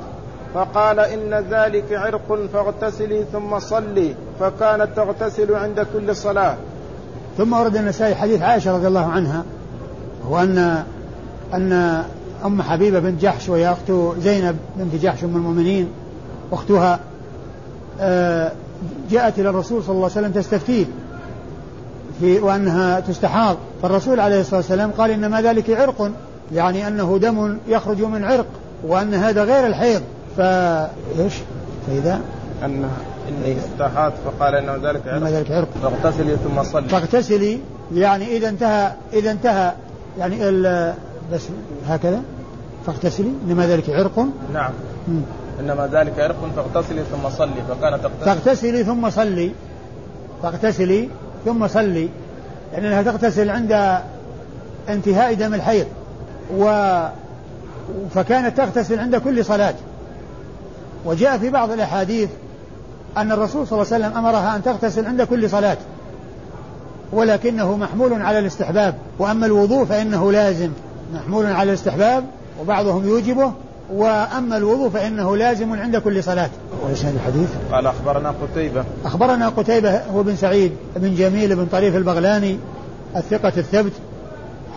فقال 0.55 0.99
إن 0.99 1.45
ذلك 1.51 1.93
عرق 1.93 2.39
فاغتسلي 2.53 3.25
ثم 3.31 3.59
صلي 3.59 4.15
فكانت 4.39 4.87
تغتسل 4.95 5.55
عند 5.55 5.85
كل 5.93 6.15
صلاة. 6.15 6.55
ثم 7.37 7.53
ورد 7.53 7.75
النسائي 7.75 8.15
حديث 8.15 8.41
عائشة 8.41 8.75
رضي 8.75 8.87
الله 8.87 9.05
عنها 9.05 9.43
وأن 10.29 10.83
أن 11.53 12.03
أم 12.45 12.61
حبيبة 12.61 12.99
بنت 12.99 13.21
جحش 13.21 13.49
وهي 13.49 13.71
أخت 13.71 13.91
زينب 14.19 14.57
بنت 14.75 14.95
جحش 14.95 15.23
أم 15.23 15.35
المؤمنين 15.35 15.87
أختها 16.51 16.99
آه، 17.99 18.51
جاءت 19.11 19.39
إلى 19.39 19.49
الرسول 19.49 19.83
صلى 19.83 19.95
الله 19.95 20.09
عليه 20.15 20.27
وسلم 20.27 20.31
تستفتيه 20.31 20.85
في 22.19 22.39
وأنها 22.39 22.99
تستحاض. 22.99 23.57
فالرسول 23.81 24.19
عليه 24.19 24.41
الصلاة 24.41 24.59
والسلام 24.59 24.91
قال 24.91 25.11
إنما 25.11 25.41
ذلك 25.41 25.69
عرق 25.69 26.11
يعني 26.53 26.87
أنه 26.87 27.17
دم 27.21 27.57
يخرج 27.67 28.01
من 28.01 28.23
عرق 28.23 28.45
وأن 28.83 29.13
هذا 29.13 29.43
غير 29.43 29.67
الحيض. 29.67 30.01
فايش؟ 30.37 31.33
فإذا؟ 31.87 32.21
أن 32.63 32.89
إني 33.29 33.57
استحاض 33.57 34.13
فقال 34.25 34.55
إنه 34.55 34.75
ذلك 34.89 35.07
عرق. 35.07 35.27
ذلك 35.27 35.51
عرق. 35.51 35.67
فاغتسلي 35.81 36.35
ثم 36.35 36.63
صلي. 36.63 36.89
فاغتسلي 36.89 37.59
يعني 37.93 38.37
إذا 38.37 38.49
انتهى 38.49 38.91
إذا 39.13 39.31
انتهى 39.31 39.71
يعني 40.19 40.51
بس 41.33 41.41
هكذا. 41.87 42.21
فاغتسلي 42.85 43.31
إنما 43.47 43.67
ذلك 43.67 43.89
عرق. 43.89 44.27
نعم. 44.53 44.71
م. 45.07 45.21
إنما 45.59 45.87
ذلك 45.87 46.19
عرق 46.19 46.35
فاغتسلي 46.55 47.03
ثم 47.03 47.29
صلي. 47.29 47.61
فكانت 47.69 48.03
تغتسل. 48.03 48.25
فاغتسلي 48.25 48.83
ثم 48.83 49.09
صلي. 49.09 49.51
فاغتسلي 50.43 51.09
ثم 51.45 51.67
صلي. 51.67 52.09
يعني 52.73 52.87
أنها 52.87 53.01
تغتسل 53.01 53.49
عند 53.49 53.99
انتهاء 54.89 55.33
دم 55.33 55.53
الحيض. 55.53 55.85
و 56.57 56.65
فكانت 58.15 58.57
تغتسل 58.57 58.99
عند 58.99 59.15
كل 59.15 59.45
صلاة. 59.45 59.73
وجاء 61.05 61.37
في 61.37 61.49
بعض 61.49 61.71
الأحاديث 61.71 62.29
أن 63.17 63.31
الرسول 63.31 63.67
صلى 63.67 63.81
الله 63.81 63.93
عليه 63.93 64.05
وسلم 64.05 64.17
أمرها 64.17 64.55
أن 64.55 64.63
تغتسل 64.63 65.05
عند 65.05 65.21
كل 65.21 65.49
صلاة 65.49 65.77
ولكنه 67.11 67.77
محمول 67.77 68.21
على 68.21 68.39
الاستحباب 68.39 68.95
وأما 69.19 69.45
الوضوء 69.45 69.85
فإنه 69.85 70.31
لازم 70.31 70.69
محمول 71.13 71.45
على 71.45 71.69
الاستحباب 71.69 72.23
وبعضهم 72.61 73.07
يوجبه 73.07 73.51
وأما 73.93 74.57
الوضوء 74.57 74.89
فإنه 74.89 75.37
لازم 75.37 75.73
عند 75.73 75.97
كل 75.97 76.23
صلاة. 76.23 76.49
هذا 76.89 77.09
الحديث؟ 77.09 77.49
قال 77.71 77.87
أخبرنا 77.87 78.33
قتيبة. 78.41 78.83
أخبرنا 79.05 79.49
قتيبة 79.49 79.97
هو 79.97 80.23
بن 80.23 80.35
سعيد 80.35 80.71
بن 80.95 81.15
جميل 81.15 81.55
بن 81.55 81.65
طريف 81.65 81.95
البغلاني 81.95 82.59
الثقة 83.15 83.53
الثبت 83.57 83.91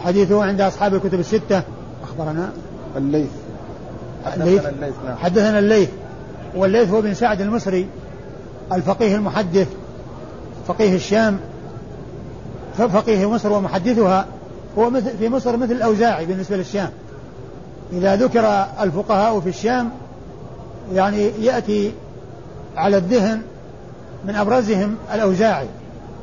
حديثه 0.04 0.44
عند 0.44 0.60
أصحاب 0.60 0.94
الكتب 0.94 1.20
الستة. 1.20 1.62
أخبرنا. 2.04 2.50
الليث. 2.96 3.30
الليث 4.36 4.64
نعم. 5.06 5.16
حدثنا 5.16 5.58
الليث. 5.58 5.88
والليث 6.56 6.90
هو 6.90 7.00
بن 7.00 7.14
سعد 7.14 7.40
المصري 7.40 7.86
الفقيه 8.72 9.16
المحدث 9.16 9.68
فقيه 10.66 10.94
الشام. 10.94 11.38
فقيه 12.78 13.30
مصر 13.30 13.52
ومحدثها 13.52 14.26
هو 14.78 14.90
مثل 14.90 15.18
في 15.18 15.28
مصر 15.28 15.56
مثل 15.56 15.72
الأوزاعي 15.72 16.26
بالنسبة 16.26 16.56
للشام. 16.56 16.90
إذا 17.92 18.16
ذكر 18.16 18.66
الفقهاء 18.80 19.40
في 19.40 19.48
الشام 19.48 19.90
يعني 20.94 21.30
يأتي 21.40 21.92
على 22.76 22.96
الذهن 22.96 23.42
من 24.24 24.34
أبرزهم 24.34 24.96
الأوزاعي. 25.14 25.66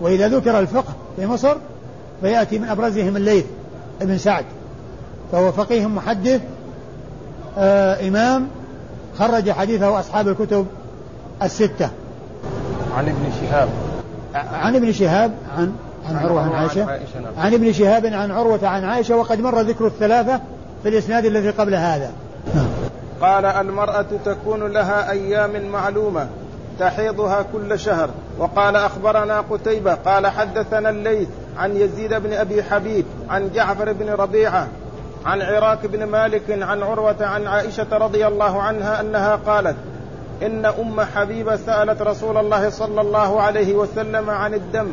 وإذا 0.02 0.28
ذكر 0.28 0.60
الفقه 0.60 0.94
في 1.16 1.26
مصر 1.26 1.56
فيأتي 2.22 2.60
من 2.60 2.70
أبرزهم 2.70 3.18
الليث 3.18 3.46
ابن 4.02 4.18
سعد. 4.18 4.46
فهو 5.32 5.52
فقيه 5.52 5.86
محدث 5.86 6.42
آه 7.58 8.08
إمام 8.08 8.48
خرج 9.20 9.52
حديثه 9.52 10.00
أصحاب 10.00 10.28
الكتب 10.28 10.68
الستة. 11.44 11.90
عن 12.98 13.06
ابن 13.06 13.32
شهاب. 13.42 13.70
عن 14.36 14.76
ابن 14.76 14.92
شهاب 14.92 15.32
عن 15.58 15.76
عن 16.10 16.16
عروة 16.16 16.42
عن 16.42 16.52
عائشة 16.52 16.86
نعم. 16.86 17.34
عن 17.38 17.54
ابن 17.54 17.74
شهاب 17.74 18.06
عن 18.06 18.32
عروة 18.32 18.68
عن 18.68 18.84
عائشة 18.84 19.16
وقد 19.16 19.42
مر 19.42 19.62
ذكر 19.62 19.88
الثلاثة 19.88 20.40
في 20.84 20.90
الإسناد 20.90 21.26
الذي 21.26 21.50
قبل 21.50 21.76
هذا. 21.76 22.12
نعم. 22.56 22.68
قال 23.22 23.46
المرأة 23.46 24.06
تكون 24.26 24.72
لها 24.72 25.12
أيام 25.12 25.66
معلومة 25.72 26.28
تحيضها 26.80 27.46
كل 27.54 27.80
شهر. 27.80 28.10
وقال 28.40 28.76
أخبرنا 28.76 29.42
قتيبة 29.42 29.94
قال 29.94 30.28
حدثنا 30.28 30.90
الليث 30.90 31.28
عن 31.58 31.76
يزيد 31.76 32.14
بن 32.14 32.34
أبي 32.34 32.64
حبيب 32.64 33.06
عن 33.30 33.50
جعفر 33.56 33.94
بن 33.94 34.10
ربيعة 34.10 34.68
عن 35.26 35.42
عراك 35.42 35.86
بن 35.86 36.04
مالك 36.04 36.44
عن 36.50 36.84
عروة 36.84 37.26
عن 37.26 37.48
عائشة 37.48 37.98
رضي 37.98 38.28
الله 38.28 38.62
عنها 38.62 39.02
أنها 39.02 39.36
قالت 39.36 39.76
إن 40.44 40.66
أم 40.66 41.02
حبيبة 41.02 41.56
سألت 41.56 42.02
رسول 42.02 42.38
الله 42.38 42.70
صلى 42.70 43.02
الله 43.02 43.42
عليه 43.42 43.74
وسلم 43.74 44.30
عن 44.30 44.54
الدم 44.54 44.88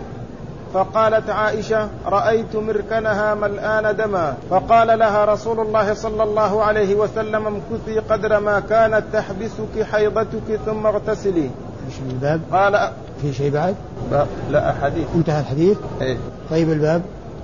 فقالت 0.74 1.30
عائشة 1.30 1.88
رأيت 2.06 2.56
مركنها 2.56 3.34
ملآن 3.34 3.96
دما 3.96 4.34
فقال 4.50 4.98
لها 4.98 5.24
رسول 5.24 5.60
الله 5.60 5.94
صلى 5.94 6.22
الله 6.22 6.62
عليه 6.62 6.94
وسلم 6.94 7.46
امكثي 7.46 7.98
قدر 7.98 8.40
ما 8.40 8.60
كانت 8.60 9.02
تحبسك 9.12 9.82
حيضتك 9.92 10.60
ثم 10.66 10.86
اغتسلي 10.86 11.50
إيش 11.86 11.94
الباب؟ 12.10 12.40
قال 12.52 12.90
في 13.22 13.32
شيء 13.32 13.50
بعد؟ 13.50 13.74
باب 14.10 14.26
لا 14.50 14.74
حديث 14.82 15.06
انتهى 15.14 15.40
الحديث؟ 15.40 15.78
إيه 16.00 16.16
طيب 16.50 16.72
الباب؟ 16.72 17.02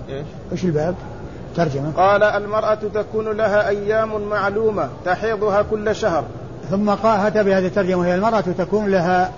إيش؟ 0.09 0.27
إيش 0.53 0.65
الباب؟ 0.65 0.95
ترجمة. 1.57 1.93
قال 1.97 2.23
المرأة 2.23 2.79
تكون 2.95 3.29
لها 3.37 3.69
أيام 3.69 4.23
معلومة 4.23 4.89
تحيضها 5.05 5.63
كل 5.63 5.97
شهر. 5.97 6.25
ثم 6.71 6.91
قال 6.91 7.21
هذا 7.21 7.43
بهذه 7.43 7.67
الترجمة. 7.67 7.97
وهي 7.97 8.15
المرأة 8.15 8.41
تكون 8.41 8.89
لها 8.89 9.31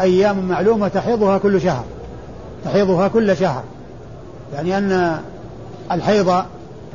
أيام 0.00 0.48
معلومة 0.48 0.88
تحيضها 0.88 1.38
كل 1.38 1.60
شهر. 1.60 1.84
تحيضها 2.64 3.08
كل 3.08 3.36
شهر. 3.36 3.62
يعني 4.54 4.78
أن 4.78 5.18
الحيض 5.92 6.42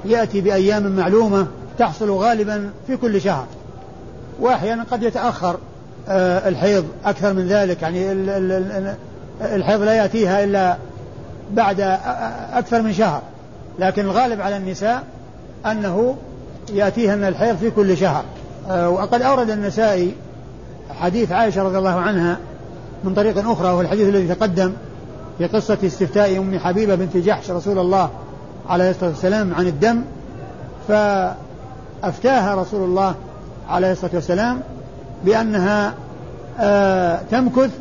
يأتي 0.05 0.41
بأيام 0.41 0.95
معلومة 0.95 1.47
تحصل 1.79 2.11
غالبا 2.11 2.69
في 2.87 2.97
كل 2.97 3.21
شهر. 3.21 3.45
وأحيانا 4.39 4.85
قد 4.91 5.03
يتأخر 5.03 5.57
آه، 6.09 6.49
الحيض 6.49 6.85
أكثر 7.05 7.33
من 7.33 7.47
ذلك. 7.47 7.81
يعني 7.81 8.11
الحيض 9.41 9.81
لا 9.81 9.93
يأتيها 9.93 10.43
إلا 10.43 10.77
بعد 11.51 11.79
أكثر 12.53 12.81
من 12.81 12.93
شهر. 12.93 13.21
لكن 13.81 14.05
الغالب 14.05 14.41
على 14.41 14.57
النساء 14.57 15.03
أنه 15.65 16.15
يأتيهن 16.73 17.23
الحيض 17.23 17.57
في 17.57 17.71
كل 17.71 17.97
شهر. 17.97 18.23
آه، 18.69 18.89
وقد 18.89 19.21
أورد 19.21 19.49
النسائي 19.49 20.15
حديث 20.99 21.31
عائشة 21.31 21.63
رضي 21.63 21.77
الله 21.77 21.99
عنها 21.99 22.37
من 23.03 23.13
طريق 23.13 23.49
أخرى 23.49 23.67
وهو 23.67 23.81
الحديث 23.81 24.09
الذي 24.09 24.27
تقدم 24.27 24.73
في 25.37 25.47
قصة 25.47 25.77
استفتاء 25.83 26.37
أم 26.37 26.59
حبيبة 26.59 26.95
بنت 26.95 27.17
جحش 27.17 27.51
رسول 27.51 27.79
الله 27.79 28.09
عليه 28.69 28.89
الصلاة 28.89 29.09
والسلام 29.09 29.53
عن 29.53 29.67
الدم 29.67 30.01
فأفتاها 30.87 32.55
رسول 32.55 32.83
الله 32.83 33.15
عليه 33.69 33.91
الصلاة 33.91 34.11
والسلام 34.13 34.61
بأنها 35.25 35.93
آه 36.59 37.19
تمكث 37.31 37.71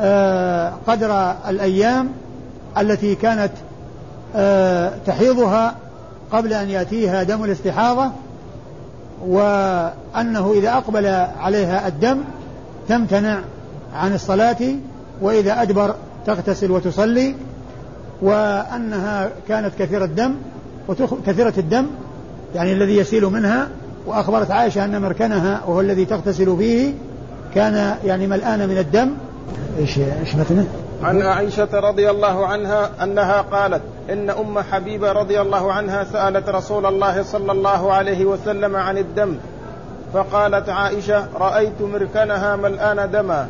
آه 0.00 0.72
قدر 0.86 1.34
الأيام 1.48 2.08
التي 2.78 3.14
كانت 3.14 3.52
تحيضها 5.06 5.74
قبل 6.32 6.52
أن 6.52 6.70
يأتيها 6.70 7.22
دم 7.22 7.44
الاستحاضة 7.44 8.10
وأنه 9.26 10.52
إذا 10.52 10.72
أقبل 10.72 11.06
عليها 11.40 11.88
الدم 11.88 12.18
تمتنع 12.88 13.38
عن 13.94 14.14
الصلاة 14.14 14.56
وإذا 15.20 15.62
أدبر 15.62 15.94
تغتسل 16.26 16.70
وتصلي 16.70 17.34
وأنها 18.22 19.30
كانت 19.48 19.74
كثيرة 19.78 20.04
الدم 20.04 20.34
كثيرة 21.26 21.54
الدم 21.58 21.86
يعني 22.54 22.72
الذي 22.72 22.96
يسيل 22.96 23.24
منها 23.24 23.68
وأخبرت 24.06 24.50
عائشة 24.50 24.84
أن 24.84 25.02
مركنها 25.02 25.60
وهو 25.66 25.80
الذي 25.80 26.04
تغتسل 26.04 26.56
فيه 26.56 26.92
كان 27.54 27.96
يعني 28.04 28.26
ملآن 28.26 28.68
من 28.68 28.78
الدم 28.78 29.10
إيش 29.78 29.98
إيش؟ 29.98 30.36
عن 31.02 31.22
عائشة 31.22 31.68
رضي 31.72 32.10
الله 32.10 32.46
عنها 32.46 32.90
أنها 33.02 33.40
قالت 33.40 33.82
إن 34.10 34.30
أم 34.30 34.58
حبيبة 34.58 35.12
رضي 35.12 35.40
الله 35.40 35.72
عنها 35.72 36.04
سألت 36.04 36.48
رسول 36.48 36.86
الله 36.86 37.22
صلى 37.22 37.52
الله 37.52 37.92
عليه 37.92 38.24
وسلم 38.24 38.76
عن 38.76 38.98
الدم 38.98 39.36
فقالت 40.12 40.68
عائشة 40.68 41.26
رأيت 41.34 41.82
مركنها 41.82 42.56
ملآن 42.56 43.10
دما. 43.10 43.46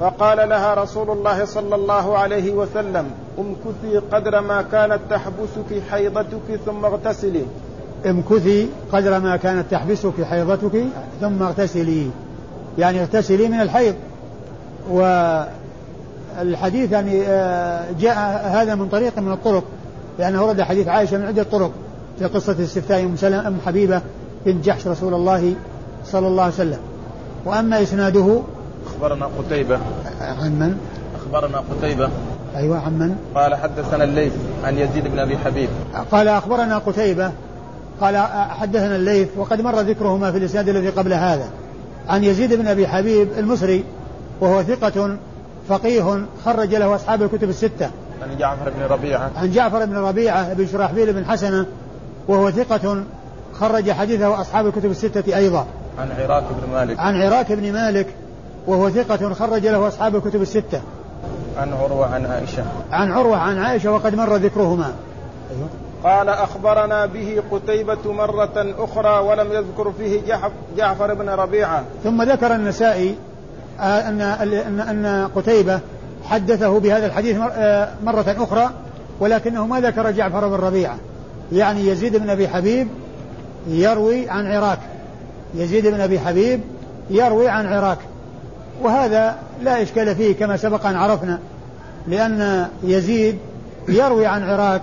فقال 0.00 0.48
لها 0.48 0.74
رسول 0.74 1.10
الله 1.10 1.44
صلى 1.44 1.74
الله 1.74 2.18
عليه 2.18 2.52
وسلم 2.52 3.10
امكثي 3.38 3.98
قدر 4.12 4.40
ما 4.40 4.62
كانت 4.62 4.98
تحبسك 5.10 5.82
حيضتك 5.90 6.60
ثم 6.66 6.84
اغتسلي. 6.84 7.44
امكثي 8.06 8.68
قدر 8.92 9.20
ما 9.20 9.36
كانت 9.36 9.64
تحبسك 9.70 10.22
حيضتك 10.22 10.84
ثم 11.20 11.42
اغتسلي. 11.42 12.10
يعني 12.78 13.00
اغتسلي 13.00 13.48
من 13.48 13.60
الحيض. 13.60 13.94
والحديث 16.40 16.92
يعني 16.92 17.22
آه، 17.26 17.84
جاء 18.00 18.16
هذا 18.44 18.74
من 18.74 18.88
طريق 18.88 19.18
من 19.18 19.32
الطرق. 19.32 19.64
لأنه 20.18 20.44
ورد 20.44 20.62
حديث 20.62 20.88
عائشة 20.88 21.18
من 21.18 21.26
عدة 21.26 21.42
طرق 21.42 21.72
في 22.18 22.24
قصة 22.24 22.56
استفتاء 22.62 23.04
أم 23.04 23.16
سلمة 23.16 23.48
أم 23.48 23.58
حبيبة 23.66 24.02
بنت 24.46 24.64
جحش 24.64 24.86
رسول 24.86 25.14
الله 25.14 25.54
صلى 26.04 26.26
الله 26.26 26.42
عليه 26.42 26.54
وسلم. 26.54 26.78
وأما 27.44 27.82
إسناده 27.82 28.40
أخبرنا 28.86 29.28
قتيبة. 29.38 29.78
عن 30.20 30.58
من؟ 30.58 30.78
أخبرنا 31.16 31.58
قتيبة. 31.58 32.08
أيوة 32.56 32.78
عن 32.78 32.98
من؟ 32.98 33.16
قال 33.34 33.54
حدثنا 33.54 34.04
الليث 34.04 34.32
عن 34.64 34.78
يزيد 34.78 35.08
بن 35.08 35.18
أبي 35.18 35.38
حبيب. 35.38 35.68
قال 36.12 36.28
أخبرنا 36.28 36.78
قتيبة. 36.78 37.32
قال 38.00 38.16
حدثنا 38.50 38.96
الليث 38.96 39.28
وقد 39.36 39.60
مر 39.60 39.80
ذكرهما 39.80 40.32
في 40.32 40.38
الإسناد 40.38 40.68
الذي 40.68 40.88
قبل 40.88 41.12
هذا. 41.12 41.48
عن 42.08 42.24
يزيد 42.24 42.54
بن 42.54 42.66
أبي 42.66 42.86
حبيب 42.86 43.28
المصري 43.38 43.84
وهو 44.40 44.62
ثقة 44.62 45.16
فقيه 45.68 46.26
خرج 46.44 46.74
له 46.74 46.94
أصحاب 46.94 47.22
الكتب 47.22 47.48
الستة. 47.48 47.90
عن 48.22 48.36
جعفر 48.38 48.70
بن 48.70 48.82
ربيعة. 48.82 49.30
عن 49.36 49.50
جعفر 49.50 49.84
بن 49.84 49.96
ربيعة 49.96 50.54
بن 50.54 50.66
شراحبيل 50.66 51.12
بن 51.12 51.24
حسنة 51.24 51.66
وهو 52.28 52.50
ثقة 52.50 53.02
خرج 53.54 53.90
حديثه 53.90 54.40
أصحاب 54.40 54.66
الكتب 54.66 54.90
الستة 54.90 55.36
أيضا. 55.36 55.66
عن 55.98 56.08
عراك 56.18 56.44
بن 56.50 56.72
مالك. 56.72 56.98
عن 56.98 57.22
عراك 57.22 57.52
بن 57.52 57.72
مالك 57.72 58.06
وهو 58.66 58.90
ثقة 58.90 59.34
خرج 59.34 59.66
له 59.66 59.88
أصحاب 59.88 60.16
الكتب 60.16 60.42
الستة. 60.42 60.80
عن 61.58 61.72
عروة 61.72 62.14
عن 62.14 62.26
عائشة. 62.26 62.64
عن 62.92 63.12
عروة 63.12 63.36
عن 63.36 63.58
عائشة 63.58 63.92
وقد 63.92 64.14
مر 64.14 64.36
ذكرهما. 64.36 64.92
أيوه. 65.50 65.68
قال 66.04 66.28
أخبرنا 66.28 67.06
به 67.06 67.42
قتيبة 67.50 68.12
مرة 68.12 68.74
أخرى 68.78 69.18
ولم 69.18 69.52
يذكر 69.52 69.92
فيه 69.98 70.20
جعفر 70.76 71.14
بن 71.14 71.28
ربيعة. 71.28 71.84
ثم 72.04 72.22
ذكر 72.22 72.54
النسائي 72.54 73.16
آه، 73.80 74.08
أن 74.08 74.20
أن 74.20 74.80
أن 74.80 75.28
قتيبة 75.36 75.80
حدثه 76.26 76.80
بهذا 76.80 77.06
الحديث 77.06 77.36
آه، 77.52 77.88
مرة 78.04 78.36
أخرى 78.38 78.70
ولكنه 79.20 79.66
ما 79.66 79.80
ذكر 79.80 80.10
جعفر 80.10 80.48
بن 80.48 80.54
ربيعة. 80.54 80.96
يعني 81.52 81.86
يزيد 81.86 82.16
بن 82.16 82.30
أبي 82.30 82.48
حبيب 82.48 82.88
يروي 83.68 84.28
عن 84.28 84.46
عراك. 84.46 84.78
يزيد 85.54 85.86
بن 85.86 86.00
أبي 86.00 86.20
حبيب 86.20 86.60
يروي 87.10 87.48
عن 87.48 87.66
عراك. 87.66 87.98
وهذا 88.82 89.36
لا 89.62 89.82
إشكال 89.82 90.16
فيه 90.16 90.34
كما 90.34 90.56
سبق 90.56 90.86
أن 90.86 90.96
عرفنا 90.96 91.38
لأن 92.08 92.66
يزيد 92.82 93.38
يروي 93.88 94.26
عن 94.26 94.42
عراك 94.42 94.82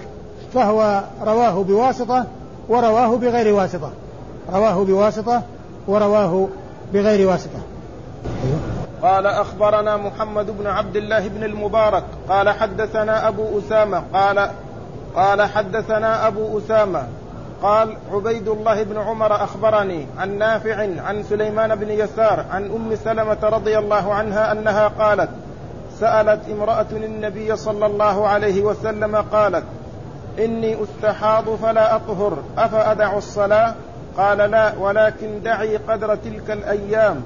فهو 0.54 1.04
رواه 1.22 1.64
بواسطة 1.64 2.26
ورواه 2.70 3.18
بغير 3.18 3.54
واسطة. 3.54 3.92
رواه 4.54 4.84
بواسطة 4.84 5.44
ورواه 5.88 6.48
بغير 6.94 7.28
واسطة. 7.28 7.60
أيوه. 8.46 8.73
قال 9.04 9.28
أخبرنا 9.28 9.98
محمد 9.98 10.58
بن 10.58 10.68
عبد 10.68 10.96
الله 10.96 11.28
بن 11.28 11.44
المبارك 11.44 12.04
قال 12.30 12.50
حدثنا 12.50 13.28
أبو 13.28 13.60
أسامة 13.60 14.04
قال 14.14 14.50
قال 15.16 15.42
حدثنا 15.42 16.28
أبو 16.28 16.58
أسامة 16.58 17.08
قال 17.62 17.98
عبيد 18.14 18.48
الله 18.48 18.84
بن 18.84 18.98
عمر 18.98 19.44
أخبرني 19.44 20.08
عن 20.18 20.38
نافع 20.38 21.02
عن 21.02 21.24
سليمان 21.24 21.76
بن 21.76 21.90
يسار 21.90 22.46
عن 22.52 22.64
أم 22.64 22.96
سلمة 22.96 23.38
رضي 23.44 23.78
الله 23.78 24.14
عنها 24.14 24.52
أنها 24.52 24.88
قالت 24.88 25.30
سألت 26.00 26.42
امرأة 26.52 26.86
النبي 26.92 27.56
صلى 27.56 27.86
الله 27.86 28.28
عليه 28.28 28.62
وسلم 28.62 29.16
قالت 29.16 29.64
إني 30.40 30.78
أستحاض 30.84 31.56
فلا 31.56 31.96
أطهر 31.96 32.38
أفأدع 32.58 33.18
الصلاة؟ 33.18 33.74
قال 34.18 34.38
لا 34.38 34.74
ولكن 34.80 35.44
دعي 35.44 35.78
قدر 35.78 36.16
تلك 36.16 36.52
الأيام. 36.52 37.24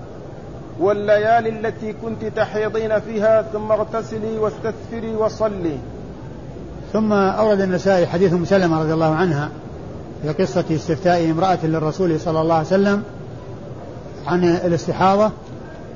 والليالي 0.80 1.50
التي 1.50 1.94
كنت 1.94 2.26
تحيضين 2.36 3.00
فيها 3.00 3.42
ثم 3.42 3.72
اغتسلي 3.72 4.38
واستثفري 4.38 5.16
وصلي. 5.16 5.78
ثم 6.94 7.14
أورد 7.14 7.62
النسائي 7.62 8.08
حديث 8.08 8.34
أم 8.34 8.46
سلمة 8.46 8.82
رضي 8.82 8.94
الله 8.94 9.16
عنها 9.16 9.50
في 10.22 10.30
قصة 10.30 10.66
استفتاء 10.72 11.32
امرأة 11.32 11.58
للرسول 11.64 12.20
صلى 12.20 12.42
الله 12.42 12.56
عليه 12.56 12.68
وسلم 12.68 13.04
عن 14.28 14.44
الاستحاضة 14.44 15.32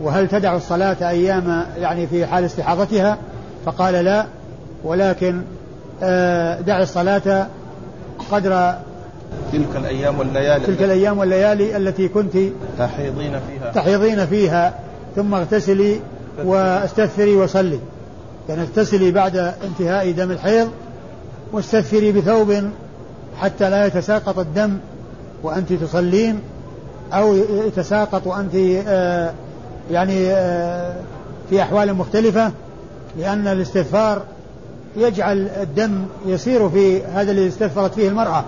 وهل 0.02 0.28
تدع 0.28 0.56
الصلاة 0.56 1.10
أيام 1.10 1.66
يعني 1.78 2.08
في 2.08 2.26
حال 2.26 2.44
استحاضتها؟ 2.44 3.18
فقال 3.66 3.94
لا 3.94 4.26
ولكن 4.84 5.42
آه، 6.04 6.62
دع 6.62 6.82
الصلاة 6.82 7.48
قدر 8.32 8.74
تلك 9.52 9.76
الأيام 9.76 10.20
والليالي 10.20 10.66
تلك 10.66 10.84
الأيام 10.84 11.18
والليالي 11.18 11.78
التي 11.78 12.08
كنت 12.08 12.38
تحيضين 12.78 13.40
فيها. 13.50 13.72
تحيضين 13.72 14.26
فيها. 14.26 14.74
ثم 15.16 15.34
اغتسلي 15.34 16.00
واستثفري 16.44 17.36
وصلي. 17.36 17.80
يعني 18.50 18.62
اغتسلي 18.62 19.12
بعد 19.12 19.36
انتهاء 19.38 20.12
دم 20.12 20.32
الحيض 20.32 20.70
واستثفري 21.52 22.12
بثوب 22.12 22.54
حتى 23.40 23.70
لا 23.70 23.86
يتساقط 23.86 24.40
الدم 24.40 24.78
وأنت 25.44 25.74
تصلين 25.74 26.40
أو 27.14 27.36
يتساقط 27.68 28.28
وأنت 28.28 28.56
آه 28.88 29.34
يعني 29.92 30.28
آه 30.32 30.96
في 31.50 31.62
أحوال 31.62 31.94
مختلفة 31.94 32.52
لأن 33.20 33.48
الاستغفار 33.48 34.22
يجعل 34.98 35.48
الدم 35.62 36.06
يسير 36.26 36.70
في 36.70 37.04
هذا 37.04 37.32
الذي 37.32 37.48
استثفرت 37.48 37.94
فيه 37.94 38.08
المرأة. 38.10 38.44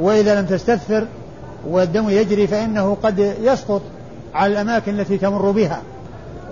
وإذا 0.00 0.40
لم 0.40 0.46
تستثفر 0.46 1.06
والدم 1.68 2.10
يجري 2.10 2.46
فإنه 2.46 2.96
قد 3.02 3.34
يسقط 3.42 3.82
على 4.34 4.52
الأماكن 4.52 5.00
التي 5.00 5.18
تمر 5.18 5.50
بها 5.50 5.82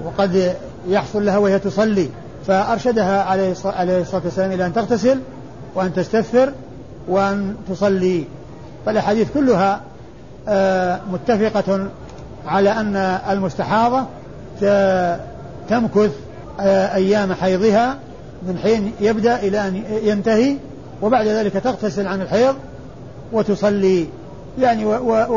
وقد 0.05 0.55
يحصل 0.89 1.27
لها 1.27 1.39
وهي 1.39 1.59
تصلي. 1.59 2.09
فأرشدها 2.47 3.23
عليه 3.23 3.53
الصلاة 3.53 4.23
والسلام 4.25 4.53
إلى 4.53 4.67
أن 4.67 4.73
تغتسل 4.73 5.19
وأن 5.75 5.95
تستثفر 5.95 6.53
وأن 7.09 7.57
تصلي. 7.69 8.25
فالأحاديث 8.87 9.29
كلها 9.35 9.81
آه، 10.49 11.01
متفقة 11.13 11.89
على 12.47 12.71
أن 12.71 12.97
المستحاضة 13.31 14.05
تمكث 15.69 16.11
آه، 16.61 16.95
أيام 16.95 17.33
حيضها 17.33 17.99
من 18.43 18.59
حين 18.59 18.93
يبدأ 19.01 19.37
إلى 19.37 19.69
أن 19.69 19.83
ينتهي 20.03 20.57
وبعد 21.03 21.27
ذلك 21.27 21.53
تغتسل 21.53 22.07
عن 22.07 22.21
الحيض 22.21 22.55
وتصلي 23.33 24.07
يعني 24.59 24.85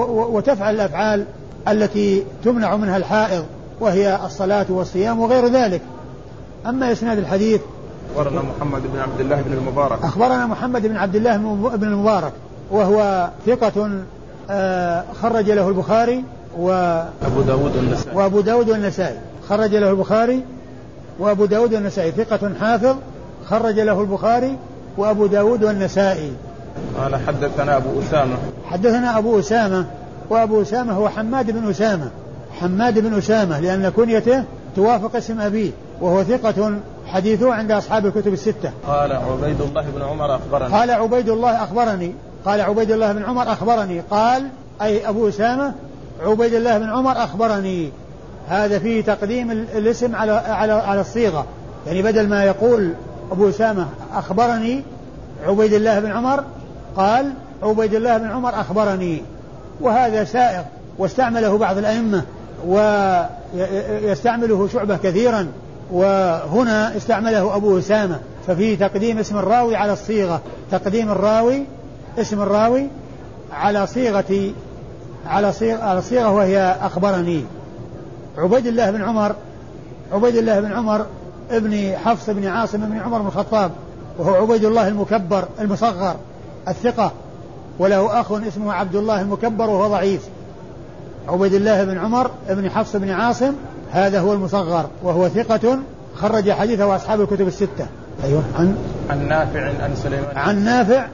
وتفعل 0.08 0.76
الأفعال 0.76 1.26
التي 1.68 2.24
تمنع 2.44 2.76
منها 2.76 2.98
الحائض 2.98 3.46
وهي 3.80 4.20
الصلاة 4.26 4.66
والصيام 4.70 5.20
وغير 5.20 5.48
ذلك. 5.48 5.82
أما 6.66 6.92
إسناد 6.92 7.18
الحديث 7.18 7.62
أخبرنا 8.16 8.42
محمد 8.42 8.82
بن 8.94 9.00
عبد 9.00 9.20
الله 9.20 9.42
بن 9.42 9.54
المبارك. 9.54 10.04
أخبرنا 10.04 10.46
محمد 10.46 10.88
بن 10.88 10.98
عبد 10.98 11.16
الله 11.16 11.38
بن 11.76 11.88
المبارك 11.88 12.32
وهو 12.72 13.30
ثقة 13.46 13.90
آه، 14.50 15.04
خرج 15.22 15.52
له 15.52 15.68
البخاري 15.68 16.24
و 16.60 16.70
أبو 17.26 17.42
داود 17.42 17.76
والنسائي. 17.76 18.18
وأبو 18.18 18.42
داود 18.42 18.70
والنسائي. 18.70 19.18
خرج 19.50 19.76
له 19.76 19.90
البخاري 19.90 20.44
وأبو 21.20 21.46
داود 21.46 21.74
والنسائي. 21.74 22.12
ثقة 22.12 22.52
حافظ 22.62 22.96
خرج 23.46 23.80
له 23.80 24.02
البخاري 24.02 24.58
وأبو 24.98 25.26
داود 25.26 25.64
والنسائي. 25.64 26.32
قال 27.02 27.16
حدثنا 27.16 27.78
أبو 27.78 28.00
أسامة. 28.00 28.38
حدثنا 28.66 29.18
أبو 29.18 29.40
أسامة 29.40 29.86
وأبو 30.30 30.62
أسامة 30.62 30.94
هو 30.94 31.10
حماد 31.10 31.52
بن 31.52 31.70
أسامة. 31.70 32.10
حماد 32.62 33.00
بن 33.00 33.18
أسامة 33.18 33.60
لأن 33.60 33.90
كنيته 33.90 34.44
توافق 34.76 35.16
اسم 35.16 35.42
أبيه 35.42 35.72
وهو 36.02 36.24
ثقة 36.24 36.74
حديثه 37.08 37.54
عند 37.54 37.72
أصحاب 37.72 38.06
الكتب 38.06 38.34
الستة. 38.34 38.72
قال 38.88 39.12
عبيد 39.12 39.62
الله 39.62 39.86
بن 39.96 40.02
عمر 40.02 40.36
أخبرني. 40.36 40.74
قال 40.74 40.92
عبيد 40.92 41.30
الله 41.30 41.64
أخبرني. 41.64 42.14
قال 42.46 42.62
عبيد 42.62 42.92
الله 42.92 43.12
بن 43.12 43.24
عمر 43.24 43.52
أخبرني. 43.52 44.02
قال 44.12 44.48
أي 44.82 45.10
أبو 45.10 45.30
أسامة 45.30 45.74
عبيد 46.26 46.54
الله 46.54 46.78
بن 46.78 46.90
عمر 46.90 47.12
أخبرني. 47.12 47.92
هذا 48.50 48.80
فيه 48.80 49.02
تقديم 49.04 49.52
الاسم 49.52 50.16
على 50.16 50.32
على 50.32 50.74
على 50.74 51.02
الصيغة. 51.02 51.46
يعني 51.88 52.02
بدل 52.02 52.28
ما 52.30 52.44
يقول 52.44 52.94
أبو 53.32 53.50
أسامة 53.50 53.88
أخبرني 54.14 54.84
عبيد 55.48 55.74
الله 55.74 56.00
بن 56.00 56.12
عمر 56.12 56.44
قال 56.98 57.34
عبيد 57.64 57.94
الله 57.94 58.18
بن 58.18 58.28
عمر 58.28 58.62
أخبرني 58.62 59.22
وهذا 59.82 60.24
سائغ 60.24 60.64
واستعمله 60.98 61.58
بعض 61.58 61.78
الأئمة 61.78 62.24
ويستعمله 62.68 64.68
شعبة 64.68 64.98
كثيرا 64.98 65.48
وهنا 65.92 66.98
استعمله 66.98 67.56
أبو 67.56 67.80
أسامة 67.80 68.20
ففيه 68.48 68.78
تقديم 68.78 69.18
اسم 69.18 69.38
الراوي 69.38 69.76
على 69.76 69.94
الصيغة 69.94 70.42
تقديم 70.72 71.12
الراوي 71.12 71.64
اسم 72.18 72.42
الراوي 72.42 72.88
على 73.52 73.88
صيغة 73.88 74.52
على 75.28 75.54
صيغة, 75.54 75.84
على 75.84 76.02
صيغة 76.02 76.32
وهي 76.32 76.76
أخبرني. 76.82 77.44
عبيد 78.38 78.68
الله 78.68 78.92
بن 78.92 79.02
عمر 79.02 79.36
عبيد 80.14 80.36
الله 80.36 80.60
بن 80.60 80.72
عمر 80.72 81.06
ابن 81.52 81.94
حفص 82.06 82.30
بن 82.30 82.48
عاصم 82.48 82.78
بن 82.78 83.00
عمر 83.00 83.22
بن 83.22 83.28
الخطاب 83.28 83.72
وهو 84.20 84.34
عبيد 84.34 84.66
الله 84.66 84.88
المكبر 84.88 85.46
المصغر. 85.60 86.16
الثقة 86.68 87.12
وله 87.80 88.22
أخ 88.22 88.32
اسمه 88.32 88.74
عبد 88.74 88.96
الله 88.96 89.22
المكبر 89.22 89.70
وهو 89.70 89.88
ضعيف. 89.88 90.22
عبيد 91.28 91.54
الله 91.54 91.84
بن 91.84 91.98
عمر 91.98 92.32
بن 92.50 92.70
حفص 92.70 92.96
بن 92.96 93.10
عاصم 93.10 93.54
هذا 93.92 94.20
هو 94.20 94.34
المصغر 94.34 94.90
وهو 95.04 95.30
ثقة 95.30 95.80
خرج 96.16 96.52
حديثه 96.52 96.96
أصحاب 96.96 97.22
الكتب 97.22 97.48
الستة. 97.48 97.88
أيوه 98.24 98.44
عن؟ 98.60 98.78
عن 99.10 99.28
نافع 99.28 99.84
عن 99.84 99.96
سليمان. 99.96 100.38
عن 100.38 100.66
نافع 100.66 101.08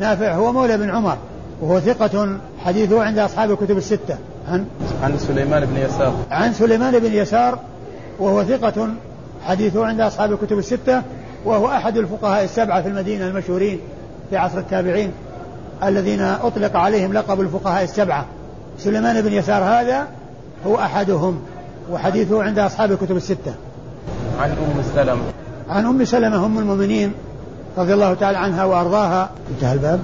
نافع 0.00 0.34
هو 0.34 0.52
مولى 0.52 0.78
بن 0.78 0.90
عمر 0.90 1.16
وهو 1.60 1.80
ثقة 1.80 2.38
حديثه 2.64 3.02
عند 3.02 3.18
أصحاب 3.18 3.50
الكتب 3.50 3.76
الستة. 3.76 4.16
عن؟ 4.48 4.66
عن 5.02 5.18
سليمان 5.18 5.66
بن 5.66 5.76
يسار. 5.76 6.14
عن 6.30 6.52
سليمان 6.52 6.98
بن 6.98 7.12
يسار 7.12 7.58
وهو 8.18 8.44
ثقة 8.44 8.88
حديثه 9.46 9.86
عند 9.86 10.00
أصحاب 10.00 10.32
الكتب 10.32 10.58
الستة 10.58 11.02
وهو 11.44 11.66
أحد 11.66 11.96
الفقهاء 11.96 12.44
السبعة 12.44 12.82
في 12.82 12.88
المدينة 12.88 13.26
المشهورين. 13.26 13.80
في 14.30 14.36
عصر 14.36 14.58
التابعين 14.58 15.12
الذين 15.84 16.20
أطلق 16.20 16.76
عليهم 16.76 17.12
لقب 17.12 17.40
الفقهاء 17.40 17.84
السبعة. 17.84 18.24
سليمان 18.78 19.20
بن 19.22 19.32
يسار 19.32 19.62
هذا 19.62 20.06
هو 20.66 20.76
أحدهم 20.76 21.40
وحديثه 21.90 22.42
عند 22.42 22.58
أصحاب 22.58 22.92
الكتب 22.92 23.16
الستة. 23.16 23.54
عن 24.40 24.50
أم 24.50 24.82
سلمة. 24.94 25.22
عن 25.68 25.86
أم 25.86 26.04
سلمة 26.04 26.46
أم 26.46 26.58
المؤمنين 26.58 27.12
رضي 27.78 27.94
الله 27.94 28.14
تعالى 28.14 28.38
عنها 28.38 28.64
وأرضاها. 28.64 29.30
انتهى 29.50 29.72
الباب. 29.72 30.00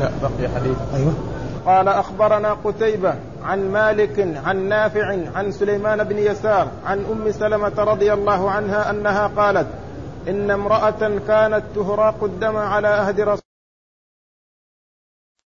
لا 0.00 0.10
بقي 0.22 0.48
حديث. 0.56 0.76
أيوه. 0.94 1.12
قال 1.66 1.88
أخبرنا 1.88 2.56
قتيبة 2.64 3.14
عن 3.44 3.70
مالك 3.70 4.28
عن 4.44 4.68
نافع 4.68 5.16
عن 5.34 5.52
سليمان 5.52 6.04
بن 6.04 6.18
يسار 6.18 6.68
عن 6.86 6.98
أم 6.98 7.32
سلمة 7.32 7.72
رضي 7.78 8.12
الله 8.12 8.50
عنها 8.50 8.90
أنها 8.90 9.26
قالت 9.26 9.66
إن 10.28 10.50
امرأة 10.50 11.02
كانت 11.28 11.62
تهراق 11.74 12.24
الدم 12.24 12.56
على 12.56 12.88
أهد 12.88 13.20
رسول 13.20 13.45